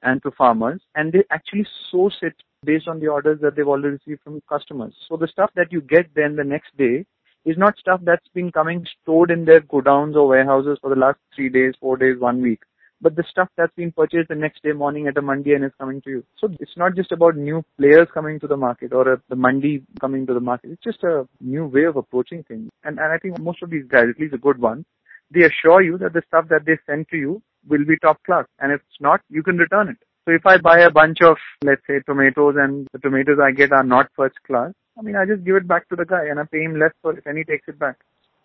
and 0.03 0.23
to 0.23 0.31
farmers, 0.31 0.81
and 0.95 1.13
they 1.13 1.25
actually 1.31 1.67
source 1.91 2.17
it 2.23 2.35
based 2.65 2.89
on 2.89 3.01
the 3.01 3.09
orders 3.09 3.41
that 3.41 3.57
they've 3.57 3.67
already 3.67 3.99
received 3.99 4.23
from 4.23 4.41
customers. 4.49 4.95
So 5.09 5.17
the 5.17 5.29
stuff 5.29 5.51
that 5.57 5.73
you 5.73 5.81
get 5.81 6.15
then 6.15 6.37
the 6.37 6.45
next 6.45 6.77
day 6.77 7.05
is 7.45 7.59
not 7.59 7.77
stuff 7.79 8.01
that's 8.05 8.29
been 8.35 8.53
coming 8.53 8.87
stored 9.03 9.31
in 9.31 9.45
their 9.45 9.61
godowns 9.61 10.15
or 10.15 10.29
warehouses 10.29 10.79
for 10.81 10.91
the 10.91 11.01
last 11.01 11.19
three 11.35 11.49
days, 11.49 11.75
four 11.81 11.97
days, 11.97 12.19
one 12.19 12.41
week 12.41 12.61
but 13.03 13.17
the 13.17 13.25
stuff 13.29 13.49
that's 13.57 13.75
been 13.75 13.91
purchased 13.91 14.29
the 14.29 14.35
next 14.35 14.63
day 14.63 14.73
morning 14.73 15.09
at 15.09 15.19
a 15.19 15.23
mandi 15.23 15.53
and 15.53 15.65
is 15.65 15.73
coming 15.79 16.01
to 16.03 16.11
you. 16.11 16.25
So 16.39 16.49
it's 16.61 16.77
not 16.77 16.95
just 16.95 17.11
about 17.11 17.37
new 17.37 17.65
players 17.77 18.07
coming 18.15 18.39
to 18.41 18.47
the 18.47 18.57
market 18.57 18.93
or 18.93 19.15
a, 19.15 19.23
the 19.29 19.35
mandi 19.35 19.83
coming 20.01 20.25
to 20.29 20.35
the 20.35 20.41
market. 20.41 20.71
It's 20.71 20.85
just 20.85 21.03
a 21.03 21.27
new 21.41 21.67
way 21.67 21.85
of 21.85 21.97
approaching 21.97 22.45
things. 22.45 22.71
And, 22.85 23.01
and 23.01 23.13
I 23.13 23.19
think 23.19 23.41
most 23.41 23.63
of 23.63 23.71
these 23.71 23.85
guys, 23.89 24.07
at 24.09 24.21
least 24.21 24.33
the 24.33 24.39
good 24.39 24.61
one, 24.61 24.85
they 25.33 25.43
assure 25.43 25.83
you 25.83 25.99
that 25.99 26.13
the 26.13 26.23
stuff 26.29 26.47
that 26.49 26.65
they 26.65 26.79
send 26.87 27.09
to 27.09 27.17
you 27.17 27.43
will 27.69 27.85
be 27.85 27.97
top 27.99 28.23
class. 28.25 28.45
And 28.59 28.73
if 28.73 28.81
it's 28.81 29.01
not, 29.01 29.21
you 29.29 29.43
can 29.43 29.57
return 29.57 29.89
it. 29.89 29.99
So 30.25 30.33
if 30.33 30.47
I 30.47 30.59
buy 30.59 30.81
a 30.81 30.91
bunch 30.91 31.19
of, 31.23 31.37
let's 31.65 31.83
say, 31.87 32.01
tomatoes 32.07 32.55
and 32.59 32.87
the 32.93 32.99
tomatoes 32.99 33.39
I 33.43 33.51
get 33.51 33.73
are 33.73 33.83
not 33.83 34.09
first 34.17 34.37
class, 34.47 34.73
I 34.99 35.03
mean, 35.03 35.17
I 35.17 35.25
just 35.25 35.45
give 35.45 35.57
it 35.57 35.67
back 35.67 35.89
to 35.89 35.97
the 35.97 36.05
guy 36.05 36.27
and 36.27 36.39
I 36.39 36.45
pay 36.45 36.63
him 36.63 36.79
less 36.79 36.93
for 37.03 37.17
it 37.17 37.25
and 37.27 37.37
he 37.37 37.45
takes 37.45 37.67
it 37.67 37.79
back. 37.79 37.97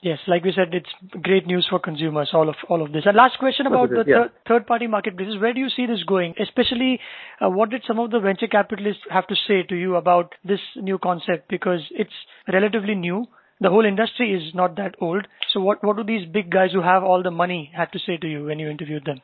Yes, 0.03 0.19
like 0.27 0.43
we 0.43 0.53
said, 0.55 0.75
it's 0.75 0.89
great 1.23 1.47
news 1.47 1.65
for 1.67 1.79
consumers, 1.79 2.29
all 2.31 2.49
of 2.49 2.55
all 2.69 2.83
of 2.83 2.93
this. 2.93 3.03
And 3.07 3.17
last 3.17 3.39
question 3.39 3.65
about 3.65 3.89
the 3.89 4.03
yeah. 4.05 4.25
third 4.47 4.67
party 4.67 4.85
marketplaces. 4.85 5.41
Where 5.41 5.53
do 5.53 5.59
you 5.59 5.69
see 5.69 5.87
this 5.87 6.03
going? 6.03 6.35
Especially, 6.39 6.99
uh, 7.43 7.49
what 7.49 7.71
did 7.71 7.81
some 7.87 7.99
of 7.99 8.11
the 8.11 8.19
venture 8.19 8.45
capitalists 8.45 9.01
have 9.09 9.25
to 9.27 9.35
say 9.47 9.63
to 9.63 9.75
you 9.75 9.95
about 9.95 10.35
this 10.45 10.59
new 10.75 10.99
concept? 10.99 11.49
Because 11.49 11.79
it's 11.89 12.13
relatively 12.47 12.93
new. 12.93 13.25
The 13.59 13.69
whole 13.69 13.85
industry 13.85 14.33
is 14.33 14.53
not 14.53 14.75
that 14.75 14.95
old. 15.01 15.27
So 15.51 15.59
what, 15.59 15.83
what 15.83 15.97
do 15.97 16.03
these 16.03 16.27
big 16.27 16.51
guys 16.51 16.71
who 16.73 16.81
have 16.81 17.03
all 17.03 17.23
the 17.23 17.31
money 17.31 17.71
have 17.75 17.89
to 17.91 17.99
say 17.99 18.17
to 18.17 18.27
you 18.27 18.45
when 18.45 18.59
you 18.59 18.69
interviewed 18.69 19.05
them? 19.05 19.19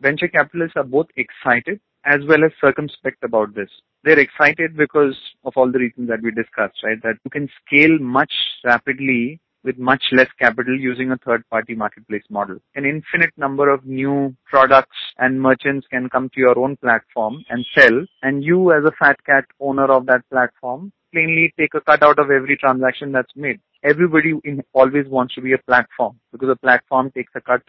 Venture 0.00 0.28
capitalists 0.28 0.76
are 0.76 0.84
both 0.84 1.06
excited 1.16 1.80
as 2.06 2.20
well 2.26 2.44
as 2.44 2.52
circumspect 2.60 3.22
about 3.22 3.54
this. 3.54 3.68
They're 4.02 4.18
excited 4.18 4.76
because 4.76 5.16
of 5.44 5.52
all 5.56 5.70
the 5.70 5.78
reasons 5.78 6.08
that 6.08 6.22
we 6.22 6.30
discussed, 6.30 6.82
right? 6.82 7.02
That 7.02 7.16
you 7.24 7.30
can 7.30 7.48
scale 7.64 7.98
much 7.98 8.32
rapidly 8.64 9.40
with 9.64 9.78
much 9.78 10.02
less 10.12 10.28
capital 10.38 10.78
using 10.78 11.10
a 11.10 11.16
third-party 11.18 11.74
marketplace 11.74 12.24
model. 12.30 12.56
An 12.74 12.84
infinite 12.84 13.32
number 13.36 13.70
of 13.70 13.84
new 13.86 14.34
products 14.44 14.96
and 15.18 15.40
merchants 15.40 15.86
can 15.90 16.10
come 16.10 16.28
to 16.34 16.40
your 16.40 16.58
own 16.58 16.76
platform 16.76 17.44
and 17.48 17.64
sell, 17.76 18.04
and 18.22 18.44
you 18.44 18.72
as 18.72 18.84
a 18.84 18.92
fat 18.98 19.16
cat 19.24 19.44
owner 19.60 19.90
of 19.90 20.06
that 20.06 20.28
platform 20.30 20.92
plainly 21.12 21.54
take 21.58 21.72
a 21.74 21.80
cut 21.80 22.02
out 22.02 22.18
of 22.18 22.30
every 22.30 22.56
transaction 22.56 23.12
that's 23.12 23.32
made. 23.36 23.60
Everybody 23.84 24.32
always 24.72 25.06
wants 25.06 25.34
to 25.34 25.42
be 25.42 25.52
a 25.52 25.58
platform 25.58 26.18
because 26.32 26.48
a 26.48 26.56
platform 26.56 27.10
takes 27.10 27.32
a 27.36 27.40
cut 27.40 27.62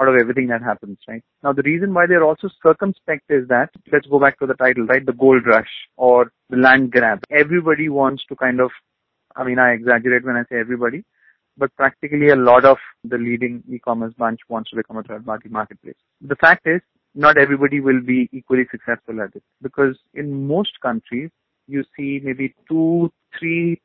out 0.00 0.08
of 0.08 0.16
everything 0.20 0.48
that 0.48 0.62
happens, 0.62 0.98
right? 1.06 1.22
Now 1.44 1.52
the 1.52 1.62
reason 1.62 1.94
why 1.94 2.06
they're 2.06 2.24
also 2.24 2.48
circumspect 2.62 3.24
is 3.28 3.46
that, 3.48 3.70
let's 3.92 4.06
go 4.06 4.18
back 4.18 4.38
to 4.40 4.46
the 4.46 4.54
title, 4.54 4.86
right? 4.86 5.04
The 5.04 5.12
gold 5.12 5.46
rush 5.46 5.70
or 5.96 6.32
the 6.48 6.56
land 6.56 6.90
grab. 6.90 7.20
Everybody 7.30 7.88
wants 7.88 8.24
to 8.28 8.36
kind 8.36 8.60
of, 8.60 8.70
I 9.36 9.44
mean, 9.44 9.58
I 9.58 9.72
exaggerate 9.72 10.24
when 10.24 10.36
I 10.36 10.42
say 10.50 10.58
everybody, 10.58 11.04
but 11.56 11.74
practically 11.76 12.30
a 12.30 12.36
lot 12.36 12.64
of 12.64 12.78
the 13.04 13.18
leading 13.18 13.62
e-commerce 13.70 14.14
bunch 14.16 14.40
wants 14.48 14.70
to 14.70 14.76
become 14.76 14.96
a 14.96 15.02
third 15.02 15.26
party 15.26 15.48
marketplace. 15.48 15.96
The 16.20 16.36
fact 16.36 16.66
is, 16.66 16.80
not 17.14 17.36
everybody 17.36 17.80
will 17.80 18.00
be 18.00 18.28
equally 18.32 18.66
successful 18.70 19.20
at 19.20 19.34
it 19.34 19.42
because 19.62 19.98
in 20.14 20.46
most 20.46 20.80
countries, 20.80 21.30
you 21.66 21.84
see 21.96 22.20
maybe 22.22 22.54
two, 22.68 23.12
three, 23.38 23.80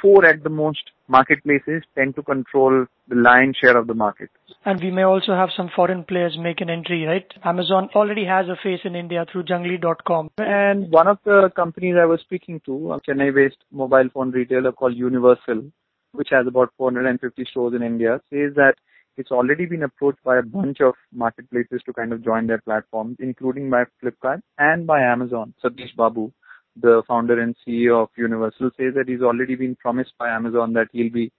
four 0.00 0.24
at 0.24 0.42
the 0.42 0.50
most 0.50 0.90
marketplaces 1.08 1.82
tend 1.94 2.14
to 2.16 2.22
control 2.22 2.86
the 3.08 3.14
lion's 3.14 3.56
share 3.56 3.76
of 3.76 3.86
the 3.86 3.94
market. 3.94 4.30
And 4.64 4.80
we 4.80 4.90
may 4.90 5.02
also 5.02 5.34
have 5.34 5.50
some 5.56 5.70
foreign 5.74 6.04
players 6.04 6.36
make 6.38 6.60
an 6.60 6.70
entry, 6.70 7.04
right? 7.04 7.26
Amazon 7.44 7.88
already 7.94 8.24
has 8.24 8.46
a 8.48 8.56
face 8.62 8.80
in 8.84 8.96
India 8.96 9.24
through 9.30 9.44
Junglee.com. 9.44 10.30
And 10.38 10.90
one 10.90 11.06
of 11.06 11.18
the 11.24 11.50
companies 11.54 11.94
I 12.00 12.06
was 12.06 12.20
speaking 12.20 12.60
to, 12.66 12.92
a 12.92 13.00
Chennai-based 13.00 13.58
mobile 13.70 14.08
phone 14.12 14.32
retailer 14.32 14.72
called 14.72 14.96
UniverCell, 14.96 15.70
which 16.12 16.28
has 16.30 16.46
about 16.46 16.72
450 16.76 17.44
stores 17.50 17.74
in 17.74 17.82
India, 17.82 18.20
says 18.30 18.54
that 18.56 18.74
it's 19.16 19.30
already 19.30 19.64
been 19.64 19.82
approached 19.82 20.22
by 20.24 20.38
a 20.38 20.42
bunch 20.42 20.80
of 20.80 20.94
marketplaces 21.12 21.80
to 21.86 21.92
kind 21.92 22.12
of 22.12 22.22
join 22.22 22.46
their 22.46 22.60
platforms, 22.60 23.16
including 23.18 23.70
by 23.70 23.84
Flipkart 24.02 24.40
and 24.58 24.86
by 24.86 25.00
Amazon. 25.00 25.54
Satish 25.64 25.96
Babu, 25.96 26.32
the 26.80 27.02
founder 27.08 27.40
and 27.40 27.56
CEO 27.66 28.02
of 28.02 28.08
UniverCell, 28.18 28.70
says 28.76 28.94
that 28.94 29.08
he's 29.08 29.22
already 29.22 29.54
been 29.54 29.76
promised 29.76 30.12
by 30.18 30.28
Amazon 30.28 30.72
that 30.74 30.88
he'll 30.92 31.12
be 31.12 31.32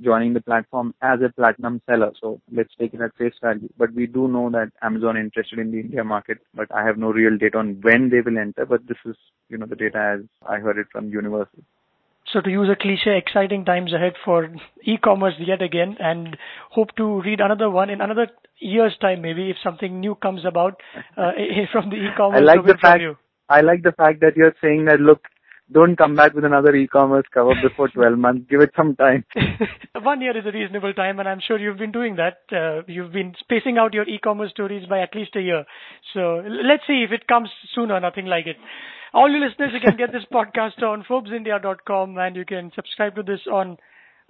joining 0.00 0.32
the 0.32 0.40
platform 0.40 0.94
as 1.02 1.20
a 1.24 1.32
platinum 1.32 1.80
seller. 1.86 2.12
So 2.20 2.40
let's 2.52 2.72
take 2.78 2.94
it 2.94 3.00
at 3.00 3.16
face 3.16 3.34
value. 3.42 3.68
But 3.76 3.92
we 3.92 4.06
do 4.06 4.28
know 4.28 4.50
that 4.50 4.70
Amazon 4.82 5.16
is 5.16 5.24
interested 5.24 5.58
in 5.58 5.72
the 5.72 5.80
India 5.80 6.04
market, 6.04 6.38
but 6.54 6.72
I 6.74 6.84
have 6.84 6.98
no 6.98 7.08
real 7.10 7.36
data 7.36 7.58
on 7.58 7.80
when 7.82 8.10
they 8.10 8.20
will 8.20 8.38
enter. 8.38 8.64
But 8.64 8.86
this 8.86 8.98
is, 9.04 9.16
you 9.48 9.58
know, 9.58 9.66
the 9.66 9.76
data 9.76 10.18
as 10.18 10.26
I 10.48 10.58
heard 10.58 10.78
it 10.78 10.86
from 10.92 11.10
UniverCell. 11.10 11.64
So 12.32 12.42
to 12.42 12.50
use 12.50 12.68
a 12.70 12.76
cliche, 12.76 13.16
exciting 13.16 13.64
times 13.64 13.94
ahead 13.94 14.12
for 14.22 14.50
e-commerce 14.84 15.34
yet 15.38 15.62
again 15.62 15.96
and 15.98 16.36
hope 16.70 16.94
to 16.96 17.22
read 17.22 17.40
another 17.40 17.70
one 17.70 17.88
in 17.88 18.02
another 18.02 18.28
year's 18.58 18.94
time 19.00 19.22
maybe 19.22 19.50
if 19.50 19.56
something 19.62 19.98
new 19.98 20.14
comes 20.14 20.44
about 20.44 20.80
uh, 21.16 21.32
from 21.72 21.88
the 21.88 21.96
e-commerce. 21.96 22.40
I 22.40 22.44
like 22.44 22.66
the 22.66 22.76
fact, 22.76 23.02
I 23.48 23.60
like 23.62 23.82
the 23.82 23.92
fact 23.92 24.20
that 24.20 24.36
you're 24.36 24.54
saying 24.62 24.86
that 24.86 25.00
look, 25.00 25.22
don't 25.70 25.96
come 25.96 26.16
back 26.16 26.32
with 26.34 26.44
another 26.44 26.74
e-commerce 26.74 27.26
cover 27.32 27.52
before 27.62 27.88
12 27.88 28.18
months. 28.18 28.46
Give 28.48 28.60
it 28.60 28.70
some 28.74 28.96
time. 28.96 29.24
One 30.02 30.22
year 30.22 30.36
is 30.36 30.46
a 30.46 30.52
reasonable 30.52 30.94
time, 30.94 31.18
and 31.18 31.28
I'm 31.28 31.40
sure 31.46 31.58
you've 31.58 31.76
been 31.76 31.92
doing 31.92 32.16
that. 32.16 32.38
Uh, 32.50 32.82
you've 32.86 33.12
been 33.12 33.34
spacing 33.38 33.76
out 33.76 33.92
your 33.92 34.08
e-commerce 34.08 34.50
stories 34.50 34.86
by 34.88 35.00
at 35.00 35.14
least 35.14 35.36
a 35.36 35.42
year. 35.42 35.64
So 36.14 36.42
let's 36.46 36.84
see 36.86 37.04
if 37.06 37.12
it 37.12 37.26
comes 37.26 37.50
sooner, 37.74 37.94
or 37.94 38.00
nothing 38.00 38.26
like 38.26 38.46
it. 38.46 38.56
All 39.12 39.30
you 39.30 39.44
listeners, 39.44 39.72
you 39.74 39.80
can 39.80 39.96
get 39.96 40.12
this 40.12 40.24
podcast 40.32 40.82
on 40.82 41.04
ForbesIndia.com 41.04 42.18
and 42.18 42.36
you 42.36 42.44
can 42.44 42.70
subscribe 42.74 43.14
to 43.16 43.22
this 43.22 43.40
on 43.50 43.78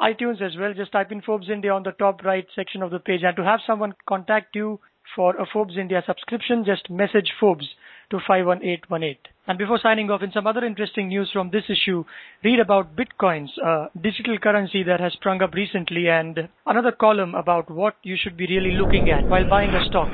iTunes 0.01 0.41
as 0.41 0.57
well. 0.59 0.73
Just 0.75 0.93
type 0.93 1.11
in 1.11 1.23
Forbes 1.23 1.49
India 1.51 1.73
on 1.73 1.83
the 1.83 1.93
top 1.93 2.23
right 2.25 2.47
section 2.55 2.83
of 2.83 2.91
the 2.91 3.01
page. 3.01 3.23
And 3.25 3.37
to 3.37 3.45
have 3.45 3.61
someone 3.67 3.95
contact 4.09 4.55
you 4.55 4.79
for 5.17 5.35
a 5.37 5.47
Forbes 5.53 5.77
India 5.77 6.03
subscription, 6.07 6.65
just 6.65 6.89
message 6.91 7.33
Forbes 7.41 7.67
to 8.11 8.19
51818. 8.27 9.17
And 9.47 9.59
before 9.59 9.79
signing 9.83 10.11
off, 10.11 10.23
in 10.23 10.33
some 10.33 10.47
other 10.47 10.65
interesting 10.65 11.09
news 11.09 11.31
from 11.33 11.51
this 11.51 11.65
issue, 11.69 12.05
read 12.45 12.61
about 12.61 12.97
Bitcoins, 12.97 13.49
a 13.65 13.89
digital 14.01 14.39
currency 14.39 14.83
that 14.83 15.01
has 15.01 15.15
sprung 15.15 15.43
up 15.43 15.55
recently, 15.55 16.09
and 16.09 16.49
another 16.67 16.93
column 16.93 17.35
about 17.35 17.71
what 17.71 17.97
you 18.03 18.17
should 18.17 18.37
be 18.37 18.47
really 18.47 18.73
looking 18.73 19.09
at 19.11 19.29
while 19.29 19.45
buying 19.49 19.75
a 19.75 19.81
stock. 19.87 20.09